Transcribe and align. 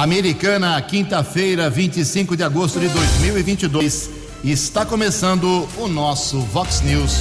Americana, 0.00 0.80
quinta-feira, 0.80 1.68
25 1.68 2.34
de 2.34 2.42
agosto 2.42 2.80
de 2.80 2.88
2022. 2.88 4.08
Está 4.42 4.86
começando 4.86 5.68
o 5.76 5.88
nosso 5.88 6.40
Vox 6.40 6.80
News. 6.80 7.18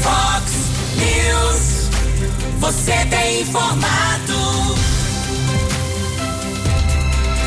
Vox 0.00 0.52
News. 0.96 1.90
Você 2.58 3.04
tem 3.10 3.42
informado. 3.42 4.74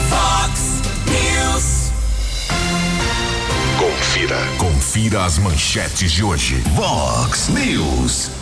Vox 0.08 0.60
News. 1.08 1.92
Confira. 3.80 4.38
Confira 4.60 5.26
as 5.26 5.40
manchetes 5.40 6.12
de 6.12 6.24
hoje. 6.24 6.58
Vox 6.76 7.48
News. 7.48 8.39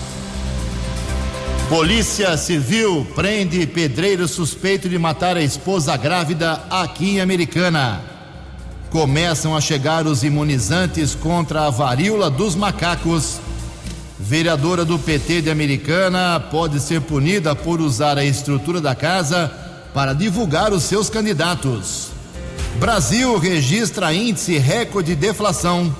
Polícia 1.69 2.37
Civil 2.37 3.05
prende 3.13 3.67
pedreiro 3.67 4.25
suspeito 4.25 4.87
de 4.87 4.97
matar 4.97 5.35
a 5.35 5.41
esposa 5.41 5.97
grávida 5.97 6.63
aqui 6.69 7.15
em 7.15 7.19
Americana. 7.19 8.01
Começam 8.89 9.53
a 9.53 9.59
chegar 9.59 10.07
os 10.07 10.23
imunizantes 10.23 11.13
contra 11.13 11.65
a 11.65 11.69
varíola 11.69 12.29
dos 12.29 12.55
macacos. 12.55 13.41
Vereadora 14.17 14.85
do 14.85 14.97
PT 14.97 15.41
de 15.41 15.49
Americana 15.49 16.39
pode 16.39 16.79
ser 16.79 17.01
punida 17.01 17.53
por 17.53 17.81
usar 17.81 18.17
a 18.17 18.23
estrutura 18.23 18.79
da 18.79 18.95
casa 18.95 19.51
para 19.93 20.13
divulgar 20.13 20.71
os 20.71 20.83
seus 20.83 21.09
candidatos. 21.09 22.11
Brasil 22.79 23.37
registra 23.37 24.13
índice 24.13 24.57
recorde 24.57 25.15
de 25.15 25.19
deflação. 25.19 25.93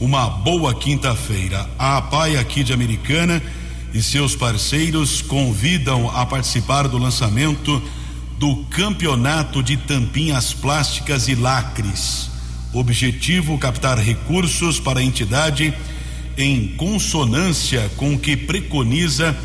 uma 0.00 0.28
boa 0.28 0.74
quinta-feira. 0.74 1.68
A 1.78 1.98
APAI 1.98 2.36
aqui 2.36 2.64
de 2.64 2.72
Americana 2.72 3.42
e 3.92 4.02
seus 4.02 4.34
parceiros 4.34 5.20
convidam 5.20 6.08
a 6.16 6.24
participar 6.24 6.88
do 6.88 6.96
lançamento 6.96 7.82
do 8.38 8.56
Campeonato 8.70 9.62
de 9.62 9.76
Tampinhas 9.76 10.54
Plásticas 10.54 11.26
e 11.26 11.34
Lacres. 11.34 12.30
Objetivo: 12.72 13.58
captar 13.58 13.98
recursos 13.98 14.78
para 14.78 15.00
a 15.00 15.02
entidade 15.02 15.74
em 16.36 16.68
consonância 16.76 17.90
com 17.96 18.14
o 18.14 18.18
que 18.18 18.36
preconiza 18.36 19.36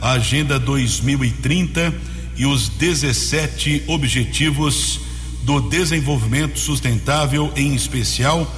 a 0.00 0.12
Agenda 0.12 0.58
2030 0.58 1.94
e 2.36 2.44
os 2.44 2.68
17 2.68 3.84
Objetivos 3.86 5.00
do 5.44 5.60
Desenvolvimento 5.60 6.58
Sustentável, 6.58 7.50
em 7.56 7.74
especial 7.74 8.50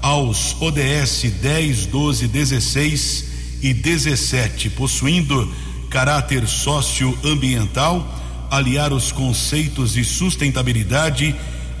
aos 0.00 0.56
ODS 0.60 1.32
10, 1.42 1.86
12, 1.86 2.28
16 2.28 3.24
e 3.62 3.74
17, 3.74 4.70
possuindo 4.70 5.52
caráter 5.90 6.46
socioambiental 6.48 8.23
aliar 8.50 8.92
os 8.92 9.12
conceitos 9.12 9.94
de 9.94 10.04
sustentabilidade 10.04 11.34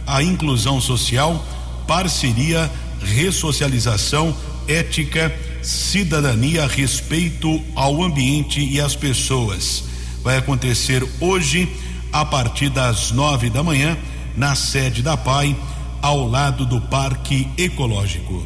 à 0.06 0.22
inclusão 0.22 0.80
social, 0.80 1.44
parceria, 1.86 2.70
ressocialização, 3.00 4.34
ética, 4.66 5.34
cidadania, 5.62 6.66
respeito 6.66 7.60
ao 7.74 8.02
ambiente 8.02 8.60
e 8.60 8.80
às 8.80 8.94
pessoas. 8.94 9.84
Vai 10.22 10.36
acontecer 10.36 11.06
hoje, 11.20 11.68
a 12.12 12.24
partir 12.24 12.68
das 12.68 13.10
nove 13.10 13.50
da 13.50 13.62
manhã, 13.62 13.96
na 14.36 14.54
sede 14.54 15.02
da 15.02 15.16
PAI, 15.16 15.56
ao 16.00 16.28
lado 16.28 16.66
do 16.66 16.80
Parque 16.80 17.48
Ecológico. 17.56 18.44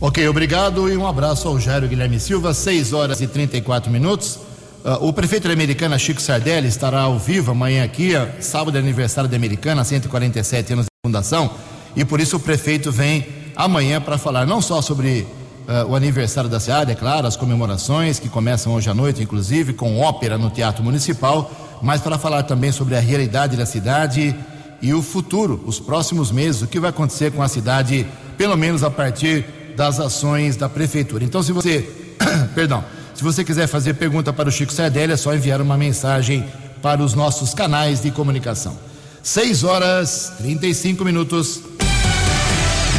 Ok, 0.00 0.26
obrigado 0.28 0.88
e 0.88 0.96
um 0.96 1.06
abraço 1.06 1.48
ao 1.48 1.58
Jairo 1.58 1.88
Guilherme 1.88 2.20
Silva, 2.20 2.54
6 2.54 2.92
horas 2.92 3.20
e 3.20 3.26
34 3.26 3.90
minutos. 3.90 4.38
Uh, 4.84 5.08
o 5.08 5.12
prefeito 5.12 5.48
da 5.48 5.52
Americana, 5.52 5.98
Chico 5.98 6.22
Sardelli, 6.22 6.68
estará 6.68 7.00
ao 7.00 7.18
vivo 7.18 7.50
amanhã 7.50 7.82
aqui, 7.84 8.12
sábado 8.40 8.76
é 8.76 8.80
aniversário 8.80 9.28
da 9.28 9.36
Americana, 9.36 9.82
147 9.82 10.72
anos 10.72 10.84
de 10.84 10.90
fundação, 11.04 11.50
e 11.96 12.04
por 12.04 12.20
isso 12.20 12.36
o 12.36 12.40
prefeito 12.40 12.92
vem 12.92 13.26
amanhã 13.56 14.00
para 14.00 14.16
falar 14.16 14.46
não 14.46 14.62
só 14.62 14.80
sobre 14.80 15.26
uh, 15.66 15.90
o 15.90 15.96
aniversário 15.96 16.48
da 16.48 16.60
cidade, 16.60 16.92
é 16.92 16.94
claro, 16.94 17.26
as 17.26 17.36
comemorações 17.36 18.20
que 18.20 18.28
começam 18.28 18.72
hoje 18.72 18.88
à 18.88 18.94
noite, 18.94 19.20
inclusive, 19.20 19.72
com 19.72 19.98
ópera 19.98 20.38
no 20.38 20.48
Teatro 20.48 20.84
Municipal, 20.84 21.50
mas 21.82 22.00
para 22.00 22.16
falar 22.16 22.44
também 22.44 22.70
sobre 22.70 22.94
a 22.94 23.00
realidade 23.00 23.56
da 23.56 23.66
cidade 23.66 24.34
e 24.80 24.94
o 24.94 25.02
futuro, 25.02 25.60
os 25.66 25.80
próximos 25.80 26.30
meses, 26.30 26.62
o 26.62 26.68
que 26.68 26.78
vai 26.78 26.90
acontecer 26.90 27.32
com 27.32 27.42
a 27.42 27.48
cidade, 27.48 28.06
pelo 28.36 28.56
menos 28.56 28.84
a 28.84 28.90
partir 28.90 29.44
das 29.76 29.98
ações 29.98 30.56
da 30.56 30.68
prefeitura. 30.68 31.24
Então, 31.24 31.42
se 31.42 31.50
você, 31.50 31.88
perdão, 32.54 32.84
se 33.18 33.24
você 33.24 33.42
quiser 33.42 33.66
fazer 33.66 33.94
pergunta 33.94 34.32
para 34.32 34.48
o 34.48 34.52
Chico 34.52 34.72
Sardelli, 34.72 35.12
é 35.12 35.16
só 35.16 35.34
enviar 35.34 35.60
uma 35.60 35.76
mensagem 35.76 36.44
para 36.80 37.02
os 37.02 37.14
nossos 37.14 37.52
canais 37.52 38.00
de 38.00 38.12
comunicação. 38.12 38.78
6 39.24 39.64
horas 39.64 40.34
35 40.38 41.04
minutos. 41.04 41.60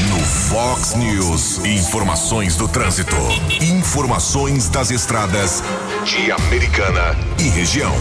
No 0.10 0.20
Fox 0.20 0.94
News, 0.96 1.60
informações 1.60 2.58
do 2.58 2.68
trânsito. 2.68 3.16
Informações 3.62 4.68
das 4.68 4.92
estradas 4.92 5.64
de 6.04 6.30
Americana 6.34 7.16
e 7.40 7.44
região. 7.44 7.96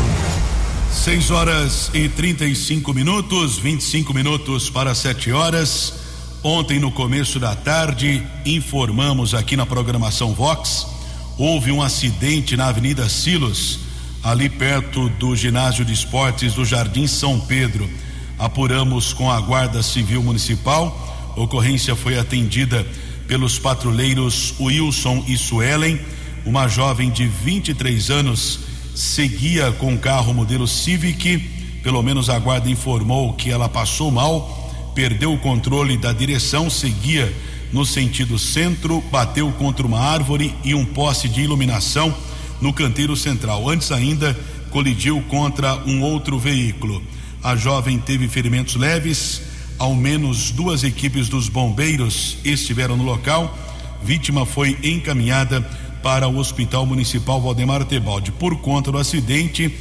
6 0.91 1.31
horas 1.31 1.89
e 1.95 2.09
35 2.09 2.93
minutos, 2.93 3.59
25 3.59 4.13
minutos 4.13 4.69
para 4.69 4.93
7 4.93 5.31
horas. 5.31 5.95
Ontem, 6.43 6.81
no 6.81 6.91
começo 6.91 7.39
da 7.39 7.55
tarde, 7.55 8.27
informamos 8.45 9.35
aqui 9.35 9.57
na 9.57 9.65
programação 9.65 10.35
Vox, 10.35 10.98
houve 11.39 11.71
um 11.71 11.81
acidente 11.81 12.57
na 12.57 12.67
Avenida 12.67 13.09
Silos, 13.09 13.79
ali 14.25 14.49
perto 14.49 15.09
do 15.11 15.37
ginásio 15.37 15.85
de 15.85 15.93
esportes 15.93 16.55
do 16.55 16.65
Jardim 16.65 17.07
São 17.07 17.39
Pedro. 17.39 17.89
Apuramos 18.37 19.13
com 19.13 19.31
a 19.31 19.41
Guarda 19.41 19.81
Civil 19.81 20.21
Municipal. 20.21 21.33
Ocorrência 21.37 21.95
foi 21.95 22.19
atendida 22.19 22.85
pelos 23.29 23.57
patrulheiros 23.57 24.53
Wilson 24.59 25.25
e 25.29 25.37
Suelen. 25.37 26.01
Uma 26.45 26.67
jovem 26.67 27.09
de 27.09 27.27
23 27.27 28.11
anos 28.11 28.61
seguia 28.95 29.71
com 29.71 29.95
o 29.95 29.99
carro 29.99 30.35
modelo 30.35 30.67
Civic. 30.67 31.39
Pelo 31.85 32.03
menos 32.03 32.29
a 32.29 32.39
guarda 32.39 32.69
informou 32.69 33.33
que 33.35 33.51
ela 33.51 33.69
passou 33.69 34.11
mal, 34.11 34.93
perdeu 34.93 35.33
o 35.33 35.39
controle 35.39 35.97
da 35.97 36.13
direção, 36.13 36.69
seguia 36.69 37.33
no 37.73 37.85
sentido 37.85 38.39
centro, 38.39 39.03
bateu 39.11 39.51
contra 39.53 39.87
uma 39.87 40.01
árvore 40.01 40.55
e 40.65 40.75
um 40.75 40.85
poste 40.85 41.29
de 41.29 41.43
iluminação 41.43 42.15
no 42.61 42.73
canteiro 42.73 43.17
central. 43.17 43.69
Antes 43.69 43.93
ainda, 43.93 44.39
colidiu 44.71 45.23
contra 45.29 45.77
um 45.87 46.03
outro 46.03 46.39
veículo. 46.39 47.03
A 47.43 47.55
jovem 47.57 47.99
teve 47.99 48.29
ferimentos 48.29 48.75
leves, 48.75 49.43
ao 49.79 49.95
menos 49.95 50.51
duas 50.51 50.83
equipes 50.83 51.29
dos 51.29 51.49
bombeiros 51.49 52.39
estiveram 52.45 52.97
no 52.97 53.05
local. 53.05 53.57
Vítima 54.03 54.45
foi 54.45 54.77
encaminhada 54.83 55.61
para 56.03 56.29
o 56.29 56.39
Hospital 56.39 56.87
Municipal 56.87 57.41
Valdemar 57.41 57.85
Tebaldi. 57.85 58.33
Por 58.33 58.57
conta 58.57 58.91
do 58.91 58.99
acidente, 58.99 59.73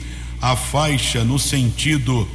a 0.41 0.55
faixa 0.55 1.23
no 1.23 1.39
sentido 1.39 2.27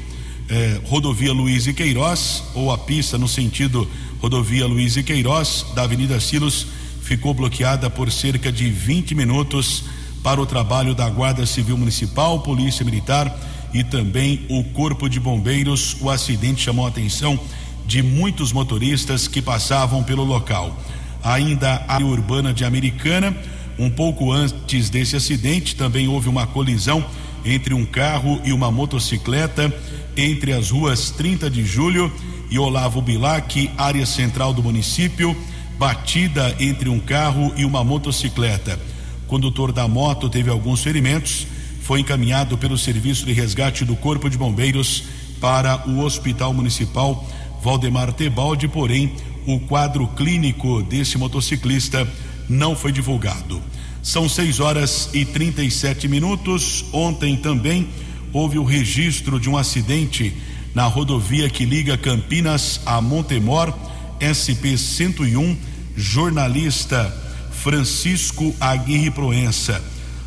eh, 0.49 0.81
rodovia 0.85 1.33
Luiz 1.33 1.67
e 1.67 1.73
Queiroz, 1.73 2.43
ou 2.55 2.73
a 2.73 2.79
pista 2.79 3.17
no 3.17 3.29
sentido 3.29 3.89
rodovia 4.23 4.69
Luiz 4.69 4.97
e 4.97 5.03
Queiroz, 5.03 5.67
da 5.75 5.83
Avenida 5.83 6.21
Silos, 6.21 6.69
ficou 7.03 7.35
bloqueada 7.35 7.91
por 7.91 8.09
cerca 8.09 8.53
de 8.53 8.71
20 8.71 9.17
minutos 9.17 9.83
para 10.23 10.41
o 10.41 10.47
trabalho 10.47 10.95
da 10.95 11.11
Guarda 11.11 11.45
Civil 11.45 11.77
Municipal, 11.77 12.39
Polícia 12.39 12.85
Militar 12.85 13.37
e 13.75 13.83
também 13.83 14.47
o 14.49 14.63
Corpo 14.63 15.09
de 15.09 15.19
Bombeiros. 15.19 15.97
O 16.01 16.09
acidente 16.09 16.63
chamou 16.63 16.87
a 16.87 16.89
atenção 16.89 17.37
de 17.85 18.01
muitos 18.01 18.53
motoristas 18.53 19.27
que 19.27 19.43
passavam 19.43 20.05
pelo 20.05 20.23
local. 20.23 20.81
Ainda 21.25 21.85
a 21.89 21.95
área 21.95 22.07
urbana 22.07 22.55
de 22.55 22.65
Americana, 22.65 23.37
um 23.77 23.91
pouco 23.91 24.31
antes 24.31 24.89
desse 24.89 25.17
acidente, 25.17 25.75
também 25.75 26.07
houve 26.07 26.29
uma 26.29 26.47
colisão 26.47 27.05
entre 27.45 27.75
um 27.75 27.85
carro 27.85 28.41
e 28.45 28.53
uma 28.53 28.71
motocicleta 28.71 29.75
entre 30.17 30.53
as 30.53 30.71
ruas 30.71 31.11
30 31.11 31.51
de 31.51 31.65
Julho 31.65 32.13
e 32.53 32.59
Olavo 32.59 33.01
Bilac, 33.01 33.71
área 33.79 34.05
central 34.05 34.53
do 34.53 34.63
município, 34.63 35.35
batida 35.79 36.55
entre 36.61 36.87
um 36.91 37.01
carro 37.01 37.51
e 37.57 37.65
uma 37.65 37.83
motocicleta. 37.83 38.79
O 39.25 39.27
condutor 39.27 39.73
da 39.73 39.89
moto 39.89 40.29
teve 40.29 40.51
alguns 40.51 40.83
ferimentos, 40.83 41.47
foi 41.81 42.01
encaminhado 42.01 42.59
pelo 42.59 42.77
serviço 42.77 43.25
de 43.25 43.33
resgate 43.33 43.87
do 43.87 43.97
Corpo 43.97 44.29
de 44.29 44.37
Bombeiros 44.37 45.05
para 45.41 45.89
o 45.89 46.01
Hospital 46.01 46.53
Municipal 46.53 47.27
Valdemar 47.63 48.13
Tebaldi, 48.13 48.69
porém 48.69 49.15
o 49.47 49.59
quadro 49.61 50.07
clínico 50.09 50.83
desse 50.83 51.17
motociclista 51.17 52.07
não 52.51 52.77
foi 52.77 52.93
divulgado. 52.93 53.63
São 54.03 54.29
6 54.29 54.61
horas 54.61 55.09
e 55.15 55.25
37 55.25 56.07
minutos. 56.07 56.85
Ontem 56.93 57.35
também 57.35 57.89
houve 58.31 58.59
o 58.59 58.65
registro 58.65 59.41
de 59.41 59.49
um 59.49 59.57
acidente 59.57 60.35
na 60.75 60.85
rodovia 60.87 61.51
que 61.51 61.65
liga 61.65 61.97
Campinas 61.99 62.81
a 62.87 63.01
Montemor, 63.01 63.75
SP 64.21 64.79
101, 64.79 65.57
jornalista 65.97 67.15
Francisco 67.51 68.55
Aguirre 68.61 69.11
Proença, 69.11 69.83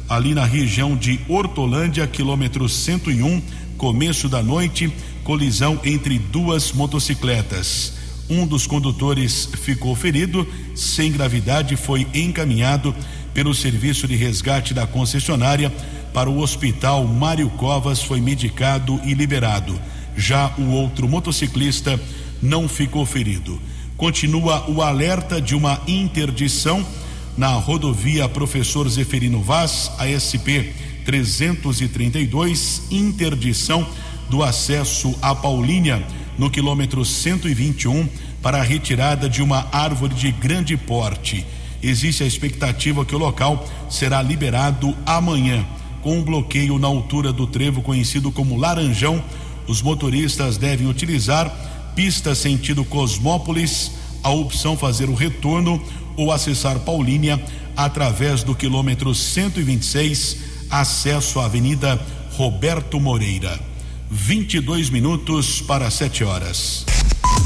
ali 0.07 0.33
na 0.33 0.45
região 0.45 0.95
de 0.95 1.19
Hortolândia, 1.27 2.05
quilômetro 2.05 2.69
101, 2.69 3.41
começo 3.77 4.29
da 4.29 4.43
noite, 4.43 4.91
colisão 5.23 5.79
entre 5.83 6.19
duas 6.19 6.71
motocicletas. 6.71 7.93
Um 8.29 8.45
dos 8.45 8.65
condutores 8.65 9.49
ficou 9.61 9.95
ferido, 9.95 10.47
sem 10.75 11.11
gravidade, 11.11 11.75
foi 11.75 12.07
encaminhado 12.13 12.95
pelo 13.33 13.53
serviço 13.53 14.07
de 14.07 14.15
resgate 14.15 14.73
da 14.73 14.87
concessionária 14.87 15.71
para 16.13 16.29
o 16.29 16.39
hospital 16.39 17.05
Mário 17.05 17.49
Covas, 17.51 18.01
foi 18.01 18.21
medicado 18.21 18.99
e 19.03 19.13
liberado. 19.13 19.77
Já 20.17 20.53
o 20.57 20.69
outro 20.71 21.07
motociclista 21.07 21.99
não 22.41 22.67
ficou 22.67 23.05
ferido. 23.05 23.59
Continua 23.97 24.69
o 24.69 24.81
alerta 24.81 25.41
de 25.41 25.55
uma 25.55 25.81
interdição 25.87 26.85
na 27.37 27.49
rodovia 27.49 28.29
Professor 28.29 28.87
Zeferino 28.87 29.41
Vaz, 29.41 29.91
ASP 29.97 30.73
332, 31.05 32.83
interdição 32.91 33.87
do 34.29 34.41
acesso 34.41 35.15
à 35.21 35.35
Paulínia 35.35 36.05
no 36.37 36.49
quilômetro 36.49 37.05
121 37.05 38.07
para 38.41 38.59
a 38.59 38.63
retirada 38.63 39.29
de 39.29 39.41
uma 39.41 39.67
árvore 39.71 40.13
de 40.13 40.31
grande 40.31 40.75
porte. 40.77 41.45
Existe 41.81 42.23
a 42.23 42.27
expectativa 42.27 43.05
que 43.05 43.15
o 43.15 43.19
local 43.19 43.67
será 43.89 44.21
liberado 44.21 44.95
amanhã. 45.05 45.65
Com 46.01 46.19
um 46.19 46.23
bloqueio 46.23 46.77
na 46.77 46.87
altura 46.87 47.33
do 47.33 47.47
trevo 47.47 47.81
conhecido 47.81 48.31
como 48.31 48.57
Laranjão, 48.57 49.23
os 49.67 49.81
motoristas 49.81 50.57
devem 50.57 50.87
utilizar 50.87 51.51
pista 51.95 52.35
sentido 52.35 52.83
Cosmópolis, 52.83 53.91
a 54.21 54.29
opção 54.29 54.77
fazer 54.77 55.09
o 55.09 55.15
retorno 55.15 55.81
ou 56.17 56.31
acessar 56.31 56.79
Paulínia 56.79 57.41
através 57.75 58.43
do 58.43 58.55
quilômetro 58.55 59.13
126, 59.13 60.37
acesso 60.69 61.39
à 61.39 61.45
Avenida 61.45 61.99
Roberto 62.33 62.99
Moreira. 62.99 63.59
22 64.09 64.89
minutos 64.89 65.61
para 65.61 65.89
7 65.89 66.23
horas. 66.23 66.85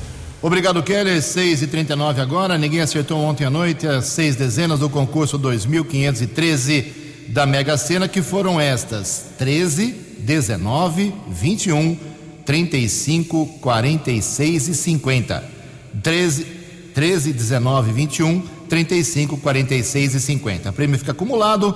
Obrigado, 0.42 0.82
Keller. 0.82 1.22
6 1.22 1.62
e 1.62 1.66
39 1.68 2.20
agora. 2.20 2.58
Ninguém 2.58 2.80
acertou 2.80 3.16
ontem 3.20 3.44
à 3.44 3.50
noite 3.50 3.86
as 3.86 4.06
seis 4.06 4.34
dezenas 4.34 4.80
do 4.80 4.90
concurso 4.90 5.38
2513 5.38 6.92
da 7.28 7.46
Mega 7.46 7.76
Sena, 7.76 8.08
que 8.08 8.20
foram 8.20 8.60
estas: 8.60 9.26
13, 9.38 9.94
19, 10.18 11.14
21, 11.28 11.96
35, 12.44 13.46
46 13.60 14.66
e 14.66 14.74
50. 14.74 15.44
13, 16.02 16.44
13 16.92 17.32
19, 17.32 17.92
21, 17.92 18.42
35, 18.68 19.36
46 19.36 20.14
e 20.16 20.20
50. 20.20 20.70
O 20.70 20.72
prêmio 20.72 20.98
fica 20.98 21.12
acumulado 21.12 21.72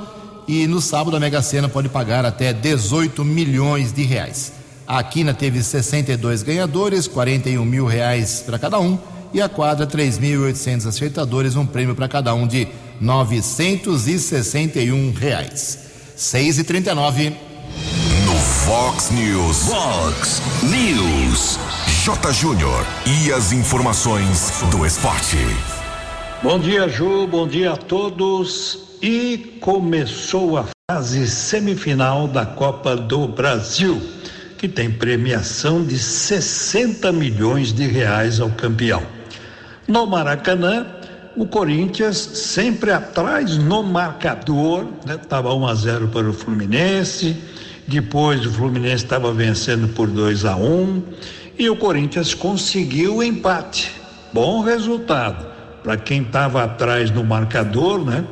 e 0.49 0.67
no 0.67 0.81
sábado 0.81 1.17
a 1.17 1.21
Mega 1.21 1.41
Sena 1.41 1.69
pode 1.69 1.89
pagar 1.89 2.25
até 2.25 2.53
18 2.53 3.25
milhões 3.25 3.93
de 3.93 4.03
reais. 4.03 4.53
A 4.87 5.03
Quina 5.03 5.35
teve 5.35 5.61
62 5.63 6.43
ganhadores, 6.45 7.09
41 7.09 7.65
mil 7.65 7.87
reais 7.87 8.43
para 8.47 8.59
cada 8.59 8.79
um, 8.79 8.99
e 9.35 9.43
a 9.43 9.49
quadra 9.49 9.85
3.800 9.87 10.87
acertadores, 10.87 11.57
um 11.57 11.67
prêmio 11.67 11.97
para 11.97 12.09
cada 12.09 12.33
um 12.33 12.47
de 12.47 12.69
961 13.01 15.13
reais. 15.13 15.81
6 16.15 16.61
e 16.61 16.65
39 16.65 17.31
No 18.25 18.35
Fox 18.65 19.11
News. 19.11 19.65
Fox 19.65 20.41
News. 20.63 21.59
J. 22.05 22.33
Júnior. 22.33 22.87
E 23.05 23.33
as 23.33 23.51
informações 23.53 24.53
do 24.71 24.87
esporte. 24.87 25.37
Bom 26.43 26.59
dia, 26.61 26.89
Ju. 26.89 27.27
Bom 27.27 27.49
dia 27.49 27.73
a 27.73 27.77
todos. 27.77 28.79
E 29.03 29.59
começou 29.61 30.57
a 30.57 30.65
fase 30.89 31.29
semifinal 31.29 32.29
da 32.29 32.47
Copa 32.47 32.97
do 32.97 33.27
Brasil, 33.27 34.01
que 34.59 34.69
tem 34.69 34.91
premiação 34.91 35.85
de 35.85 35.99
60 35.99 37.13
milhões 37.13 37.73
de 37.73 37.87
reais 37.87 38.41
ao 38.41 38.51
campeão. 38.51 39.03
No 39.87 40.07
Maracanã, 40.07 40.87
o 41.37 41.47
Corinthians 41.47 42.17
sempre 42.17 42.91
atrás 42.91 43.59
no 43.59 43.83
marcador, 43.83 44.87
estava 45.07 45.51
né? 45.51 45.55
1 45.55 45.67
a 45.67 45.75
0 45.75 46.09
para 46.09 46.29
o 46.29 46.33
Fluminense. 46.33 47.37
Depois 47.87 48.45
o 48.45 48.51
Fluminense 48.51 49.05
estava 49.05 49.33
vencendo 49.33 49.89
por 49.89 50.09
2 50.09 50.45
a 50.45 50.57
1 50.57 51.03
e 51.59 51.69
o 51.69 51.77
Corinthians 51.77 52.35
conseguiu 52.35 53.17
o 53.17 53.23
empate. 53.23 53.93
Bom 54.33 54.63
resultado 54.63 55.47
para 55.85 55.97
quem 55.97 56.23
estava 56.23 56.65
atrás 56.65 57.11
no 57.11 57.23
marcador, 57.23 58.05
né? 58.05 58.25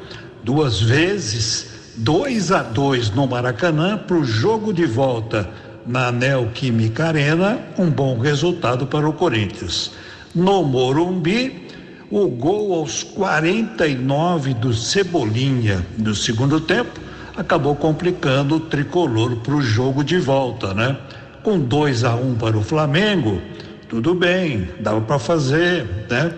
Duas 0.42 0.80
vezes, 0.80 1.94
2 1.96 2.50
a 2.50 2.62
2 2.62 3.10
no 3.10 3.26
Maracanã 3.26 3.96
para 3.96 4.16
o 4.16 4.24
jogo 4.24 4.72
de 4.72 4.86
volta 4.86 5.48
na 5.86 6.10
Neoquímica 6.10 7.06
Arena, 7.06 7.58
um 7.78 7.90
bom 7.90 8.18
resultado 8.18 8.86
para 8.86 9.08
o 9.08 9.12
Corinthians. 9.12 9.92
No 10.34 10.62
Morumbi, 10.62 11.68
o 12.10 12.28
gol 12.28 12.74
aos 12.74 13.02
49 13.02 14.54
do 14.54 14.72
Cebolinha 14.72 15.84
do 15.96 16.14
segundo 16.14 16.60
tempo 16.60 17.00
acabou 17.36 17.74
complicando 17.74 18.56
o 18.56 18.60
tricolor 18.60 19.36
para 19.36 19.54
o 19.54 19.62
jogo 19.62 20.04
de 20.04 20.18
volta, 20.18 20.72
né? 20.72 20.96
Com 21.42 21.58
2 21.58 22.04
a 22.04 22.14
1 22.14 22.30
um 22.30 22.34
para 22.34 22.56
o 22.56 22.62
Flamengo, 22.62 23.40
tudo 23.88 24.14
bem, 24.14 24.68
dava 24.80 25.00
para 25.00 25.18
fazer, 25.18 25.86
né? 26.08 26.32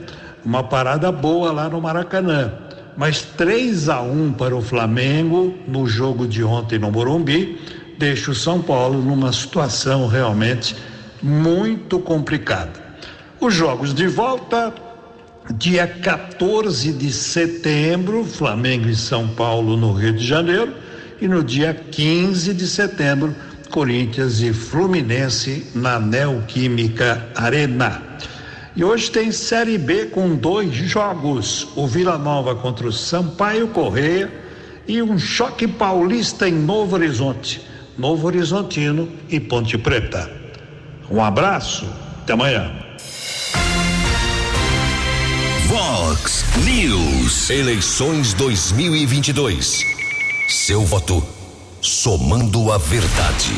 Uma 0.45 0.63
parada 0.63 1.11
boa 1.13 1.53
lá 1.53 1.69
no 1.69 1.81
Maracanã. 1.81 2.53
Mas 2.97 3.23
3 3.23 3.89
a 3.89 4.01
1 4.01 4.33
para 4.33 4.57
o 4.57 4.63
Flamengo 4.63 5.55
no 5.69 5.87
jogo 5.87 6.27
de 6.27 6.43
ontem 6.43 6.79
no 6.79 6.91
Morumbi 6.91 7.59
deixa 7.99 8.31
o 8.31 8.35
São 8.35 8.61
Paulo 8.61 9.03
numa 9.03 9.33
situação 9.33 10.07
realmente 10.07 10.77
muito 11.23 11.99
complicada. 11.99 12.85
Os 13.41 13.55
jogos 13.55 13.95
de 13.95 14.07
volta 14.07 14.73
dia 15.55 15.87
14 15.87 16.93
de 16.93 17.13
setembro, 17.13 18.25
Flamengo 18.25 18.89
e 18.89 18.97
São 18.97 19.29
Paulo 19.29 19.77
no 19.77 19.93
Rio 19.93 20.13
de 20.13 20.27
Janeiro, 20.27 20.75
e 21.21 21.29
no 21.29 21.43
dia 21.43 21.73
15 21.73 22.53
de 22.53 22.67
setembro, 22.67 23.35
Corinthians 23.71 24.41
e 24.41 24.53
Fluminense 24.53 25.67
na 25.75 25.99
Neoquímica 25.99 27.29
Arena. 27.35 28.03
E 28.75 28.85
hoje 28.85 29.11
tem 29.11 29.33
Série 29.33 29.79
B 29.79 30.07
com 30.07 30.35
dois 30.35 30.75
jogos: 30.75 31.69
o 31.75 31.87
Vila 31.87 32.19
Nova 32.19 32.55
contra 32.55 32.87
o 32.87 32.93
Sampaio 32.93 33.69
Correia 33.69 34.31
e 34.87 35.03
um 35.03 35.19
choque 35.19 35.67
paulista 35.67 36.49
em 36.49 36.53
Novo 36.53 36.97
Horizonte, 36.97 37.67
Novo 37.99 38.27
Horizontino 38.27 39.09
e 39.29 39.41
Ponte 39.41 39.79
Preta. 39.79 40.31
Um 41.11 41.23
abraço, 41.23 41.87
até 42.23 42.35
amanhã. 42.35 42.71
Vox 45.67 46.45
News. 46.65 47.49
Eleições 47.49 48.35
2022. 48.35 49.81
Seu 50.49 50.83
voto 50.83 51.25
somando 51.81 52.71
a 52.71 52.79
verdade. 52.79 53.55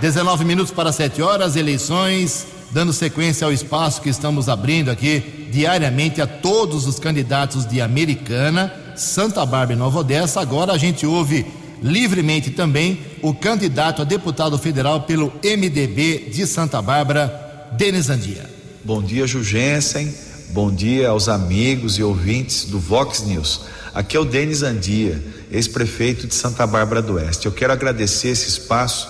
19 0.00 0.44
minutos 0.44 0.72
para 0.72 0.90
7 0.90 1.22
horas, 1.22 1.54
eleições, 1.54 2.46
dando 2.72 2.92
sequência 2.92 3.44
ao 3.44 3.52
espaço 3.52 4.00
que 4.02 4.08
estamos 4.08 4.48
abrindo 4.48 4.90
aqui 4.90 5.48
diariamente 5.52 6.20
a 6.20 6.26
todos 6.26 6.86
os 6.86 6.98
candidatos 6.98 7.64
de 7.64 7.80
Americana, 7.80 8.74
Santa 8.96 9.46
Bárbara 9.46 9.74
e 9.74 9.76
Nova 9.76 10.00
Odessa. 10.00 10.40
Agora 10.40 10.72
a 10.72 10.78
gente 10.78 11.06
ouve 11.06 11.46
livremente 11.82 12.50
também 12.50 13.00
o 13.20 13.34
candidato 13.34 14.02
a 14.02 14.04
deputado 14.04 14.56
federal 14.56 15.02
pelo 15.02 15.32
MDB 15.42 16.30
de 16.30 16.46
Santa 16.46 16.80
Bárbara, 16.80 17.70
Denis 17.72 18.08
Andia. 18.08 18.48
Bom 18.84 19.02
dia, 19.02 19.26
Jugensen. 19.26 20.12
Bom 20.50 20.70
dia 20.70 21.08
aos 21.08 21.28
amigos 21.28 21.98
e 21.98 22.02
ouvintes 22.02 22.66
do 22.66 22.78
Vox 22.78 23.22
News. 23.22 23.62
Aqui 23.94 24.16
é 24.16 24.20
o 24.20 24.24
Denis 24.24 24.62
Andia, 24.62 25.22
ex-prefeito 25.50 26.26
de 26.26 26.34
Santa 26.34 26.66
Bárbara 26.66 27.02
do 27.02 27.14
Oeste. 27.14 27.46
Eu 27.46 27.52
quero 27.52 27.72
agradecer 27.72 28.28
esse 28.28 28.48
espaço 28.48 29.08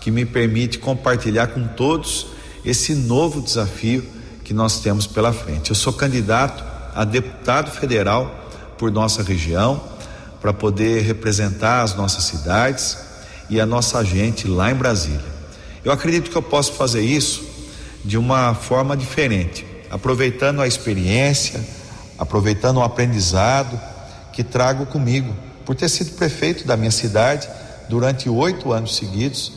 que 0.00 0.10
me 0.10 0.24
permite 0.24 0.78
compartilhar 0.78 1.48
com 1.48 1.66
todos 1.66 2.26
esse 2.64 2.94
novo 2.94 3.40
desafio 3.40 4.04
que 4.44 4.54
nós 4.54 4.80
temos 4.80 5.06
pela 5.06 5.32
frente. 5.32 5.70
Eu 5.70 5.76
sou 5.76 5.92
candidato 5.92 6.64
a 6.94 7.04
deputado 7.04 7.70
federal 7.70 8.34
por 8.78 8.90
nossa 8.90 9.22
região, 9.22 9.82
para 10.40 10.52
poder 10.52 11.02
representar 11.02 11.82
as 11.82 11.94
nossas 11.94 12.24
cidades 12.24 12.96
e 13.50 13.60
a 13.60 13.66
nossa 13.66 14.04
gente 14.04 14.46
lá 14.46 14.70
em 14.70 14.74
Brasília. 14.74 15.38
Eu 15.84 15.92
acredito 15.92 16.30
que 16.30 16.36
eu 16.36 16.42
posso 16.42 16.72
fazer 16.72 17.02
isso 17.02 17.44
de 18.04 18.16
uma 18.16 18.54
forma 18.54 18.96
diferente 18.96 19.78
aproveitando 19.90 20.60
a 20.60 20.66
experiência, 20.66 21.60
aproveitando 22.18 22.78
o 22.78 22.82
aprendizado 22.82 23.80
que 24.32 24.44
trago 24.44 24.86
comigo, 24.86 25.34
por 25.64 25.74
ter 25.74 25.88
sido 25.88 26.12
prefeito 26.12 26.66
da 26.66 26.76
minha 26.76 26.90
cidade 26.90 27.48
durante 27.88 28.28
oito 28.28 28.72
anos 28.72 28.96
seguidos 28.96 29.52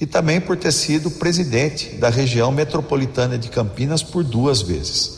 e 0.00 0.06
também 0.06 0.40
por 0.40 0.56
ter 0.56 0.72
sido 0.72 1.10
presidente 1.10 1.90
da 1.96 2.10
região 2.10 2.52
metropolitana 2.52 3.38
de 3.38 3.48
Campinas 3.48 4.02
por 4.02 4.22
duas 4.22 4.60
vezes. 4.60 5.16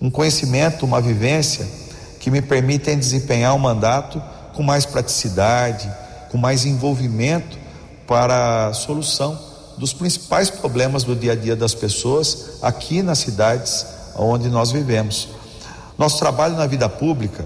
Um 0.00 0.10
conhecimento, 0.10 0.84
uma 0.84 1.00
vivência 1.00 1.66
que 2.22 2.30
me 2.30 2.40
permitem 2.40 2.96
desempenhar 2.96 3.52
um 3.52 3.58
mandato 3.58 4.22
com 4.54 4.62
mais 4.62 4.86
praticidade, 4.86 5.92
com 6.30 6.38
mais 6.38 6.64
envolvimento 6.64 7.58
para 8.06 8.68
a 8.68 8.72
solução 8.72 9.36
dos 9.76 9.92
principais 9.92 10.48
problemas 10.48 11.02
do 11.02 11.16
dia 11.16 11.32
a 11.32 11.34
dia 11.34 11.56
das 11.56 11.74
pessoas 11.74 12.58
aqui 12.62 13.02
nas 13.02 13.18
cidades 13.18 13.84
onde 14.14 14.48
nós 14.48 14.70
vivemos. 14.70 15.30
Nosso 15.98 16.20
trabalho 16.20 16.54
na 16.54 16.64
vida 16.64 16.88
pública 16.88 17.44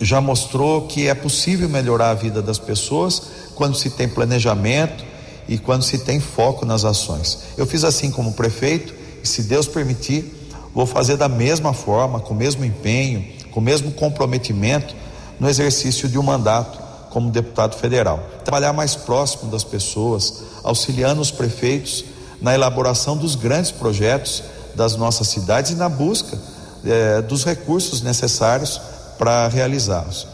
já 0.00 0.20
mostrou 0.20 0.88
que 0.88 1.06
é 1.06 1.14
possível 1.14 1.68
melhorar 1.68 2.10
a 2.10 2.14
vida 2.14 2.42
das 2.42 2.58
pessoas 2.58 3.22
quando 3.54 3.76
se 3.76 3.90
tem 3.90 4.08
planejamento 4.08 5.04
e 5.48 5.58
quando 5.58 5.84
se 5.84 5.98
tem 5.98 6.18
foco 6.18 6.66
nas 6.66 6.84
ações. 6.84 7.38
Eu 7.56 7.64
fiz 7.64 7.84
assim 7.84 8.10
como 8.10 8.32
prefeito 8.32 8.92
e, 9.22 9.28
se 9.28 9.44
Deus 9.44 9.68
permitir, 9.68 10.50
vou 10.74 10.86
fazer 10.86 11.16
da 11.16 11.28
mesma 11.28 11.72
forma, 11.72 12.18
com 12.18 12.34
o 12.34 12.36
mesmo 12.36 12.64
empenho, 12.64 13.35
com 13.56 13.60
o 13.60 13.62
mesmo 13.62 13.90
comprometimento 13.92 14.94
no 15.40 15.48
exercício 15.48 16.10
de 16.10 16.18
um 16.18 16.22
mandato 16.22 16.78
como 17.08 17.30
deputado 17.30 17.74
federal. 17.74 18.22
Trabalhar 18.44 18.74
mais 18.74 18.94
próximo 18.94 19.50
das 19.50 19.64
pessoas, 19.64 20.42
auxiliando 20.62 21.22
os 21.22 21.30
prefeitos 21.30 22.04
na 22.38 22.52
elaboração 22.52 23.16
dos 23.16 23.34
grandes 23.34 23.70
projetos 23.70 24.42
das 24.74 24.94
nossas 24.94 25.28
cidades 25.28 25.70
e 25.70 25.74
na 25.74 25.88
busca 25.88 26.38
eh, 26.84 27.22
dos 27.22 27.46
recursos 27.46 28.02
necessários 28.02 28.78
para 29.18 29.48
realizá-los. 29.48 30.28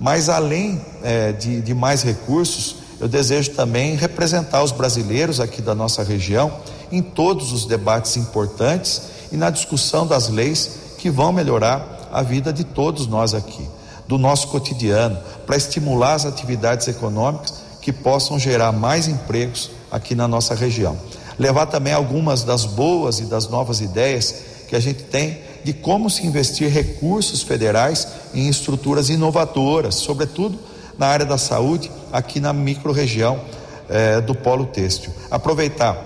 Mas 0.00 0.30
além 0.30 0.80
eh, 1.02 1.32
de, 1.32 1.60
de 1.60 1.74
mais 1.74 2.02
recursos, 2.02 2.76
eu 2.98 3.08
desejo 3.08 3.50
também 3.50 3.94
representar 3.94 4.62
os 4.62 4.72
brasileiros 4.72 5.38
aqui 5.38 5.60
da 5.60 5.74
nossa 5.74 6.02
região 6.02 6.50
em 6.90 7.02
todos 7.02 7.52
os 7.52 7.66
debates 7.66 8.16
importantes 8.16 9.02
e 9.30 9.36
na 9.36 9.50
discussão 9.50 10.06
das 10.06 10.30
leis 10.30 10.70
que 10.96 11.10
vão 11.10 11.30
melhorar 11.30 11.93
a 12.14 12.22
vida 12.22 12.52
de 12.52 12.62
todos 12.62 13.08
nós 13.08 13.34
aqui, 13.34 13.68
do 14.06 14.16
nosso 14.16 14.46
cotidiano, 14.48 15.18
para 15.44 15.56
estimular 15.56 16.14
as 16.14 16.24
atividades 16.24 16.86
econômicas 16.86 17.54
que 17.82 17.92
possam 17.92 18.38
gerar 18.38 18.70
mais 18.70 19.08
empregos 19.08 19.72
aqui 19.90 20.14
na 20.14 20.28
nossa 20.28 20.54
região. 20.54 20.96
Levar 21.36 21.66
também 21.66 21.92
algumas 21.92 22.44
das 22.44 22.64
boas 22.64 23.18
e 23.18 23.24
das 23.24 23.48
novas 23.48 23.80
ideias 23.80 24.34
que 24.68 24.76
a 24.76 24.80
gente 24.80 25.02
tem 25.02 25.40
de 25.64 25.72
como 25.72 26.08
se 26.08 26.24
investir 26.24 26.70
recursos 26.70 27.42
federais 27.42 28.06
em 28.32 28.48
estruturas 28.48 29.10
inovadoras, 29.10 29.96
sobretudo 29.96 30.56
na 30.96 31.08
área 31.08 31.26
da 31.26 31.36
saúde, 31.36 31.90
aqui 32.12 32.38
na 32.38 32.52
microrregião 32.52 33.40
eh, 33.88 34.20
do 34.20 34.36
Polo 34.36 34.66
Têxtil. 34.66 35.12
Aproveitar 35.32 35.98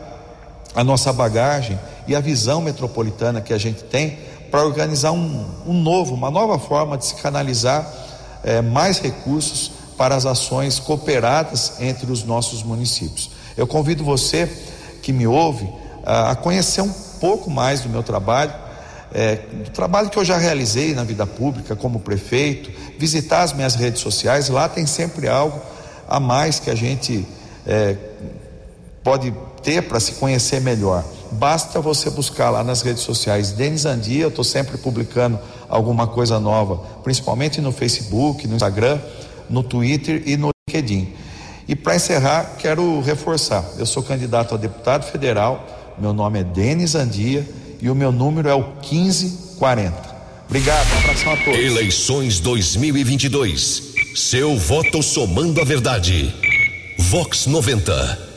a 0.74 0.82
nossa 0.82 1.12
bagagem 1.12 1.78
e 2.06 2.14
a 2.14 2.20
visão 2.20 2.62
metropolitana 2.62 3.42
que 3.42 3.52
a 3.52 3.58
gente 3.58 3.84
tem 3.84 4.18
para 4.50 4.64
organizar 4.64 5.12
um, 5.12 5.44
um, 5.66 5.74
novo, 5.74 6.14
uma 6.14 6.30
nova 6.30 6.58
forma 6.58 6.96
de 6.96 7.06
se 7.06 7.14
canalizar 7.16 7.86
eh, 8.44 8.62
mais 8.62 8.98
recursos 8.98 9.72
para 9.96 10.14
as 10.14 10.24
ações 10.24 10.78
cooperadas 10.78 11.74
entre 11.80 12.10
os 12.10 12.22
nossos 12.24 12.62
municípios. 12.62 13.30
Eu 13.56 13.66
convido 13.66 14.04
você 14.04 14.48
que 15.02 15.12
me 15.12 15.26
ouve 15.26 15.68
a 16.04 16.34
conhecer 16.36 16.80
um 16.80 16.92
pouco 17.20 17.50
mais 17.50 17.80
do 17.80 17.88
meu 17.88 18.02
trabalho, 18.02 18.54
é, 19.12 19.36
do 19.36 19.70
trabalho 19.70 20.08
que 20.08 20.18
eu 20.18 20.24
já 20.24 20.36
realizei 20.38 20.94
na 20.94 21.04
vida 21.04 21.26
pública 21.26 21.74
como 21.74 22.00
prefeito, 22.00 22.70
visitar 22.98 23.42
as 23.42 23.52
minhas 23.52 23.74
redes 23.74 24.00
sociais, 24.00 24.48
lá 24.48 24.68
tem 24.68 24.86
sempre 24.86 25.28
algo 25.28 25.60
a 26.08 26.18
mais 26.20 26.58
que 26.60 26.70
a 26.70 26.74
gente 26.74 27.26
é, 27.66 27.96
pode 29.02 29.34
ter 29.62 29.82
para 29.82 30.00
se 30.00 30.12
conhecer 30.12 30.60
melhor. 30.60 31.04
Basta 31.32 31.80
você 31.80 32.10
buscar 32.10 32.50
lá 32.50 32.64
nas 32.64 32.82
redes 32.82 33.02
sociais 33.02 33.52
Denis 33.52 33.84
Andia, 33.84 34.22
eu 34.22 34.28
estou 34.28 34.44
sempre 34.44 34.78
publicando 34.78 35.38
alguma 35.68 36.06
coisa 36.06 36.40
nova, 36.40 36.76
principalmente 37.02 37.60
no 37.60 37.72
Facebook, 37.72 38.46
no 38.46 38.56
Instagram 38.56 38.98
no 39.48 39.62
Twitter 39.62 40.22
e 40.26 40.36
no 40.36 40.50
LinkedIn. 40.68 41.12
E 41.66 41.76
para 41.76 41.96
encerrar, 41.96 42.56
quero 42.58 43.00
reforçar: 43.00 43.64
eu 43.78 43.86
sou 43.86 44.02
candidato 44.02 44.54
a 44.54 44.58
deputado 44.58 45.04
federal, 45.04 45.94
meu 45.98 46.12
nome 46.12 46.40
é 46.40 46.44
Denis 46.44 46.94
Andia 46.94 47.48
e 47.80 47.90
o 47.90 47.94
meu 47.94 48.12
número 48.12 48.48
é 48.48 48.54
o 48.54 48.74
1540. 48.80 50.18
Obrigado, 50.46 50.86
um 50.94 50.98
abração 50.98 51.32
a 51.32 51.36
todos. 51.36 51.60
Eleições 51.60 52.40
2022. 52.40 53.82
Seu 54.14 54.56
voto 54.56 55.02
somando 55.02 55.60
a 55.60 55.64
verdade. 55.64 56.34
Vox 56.98 57.46
90. 57.46 58.27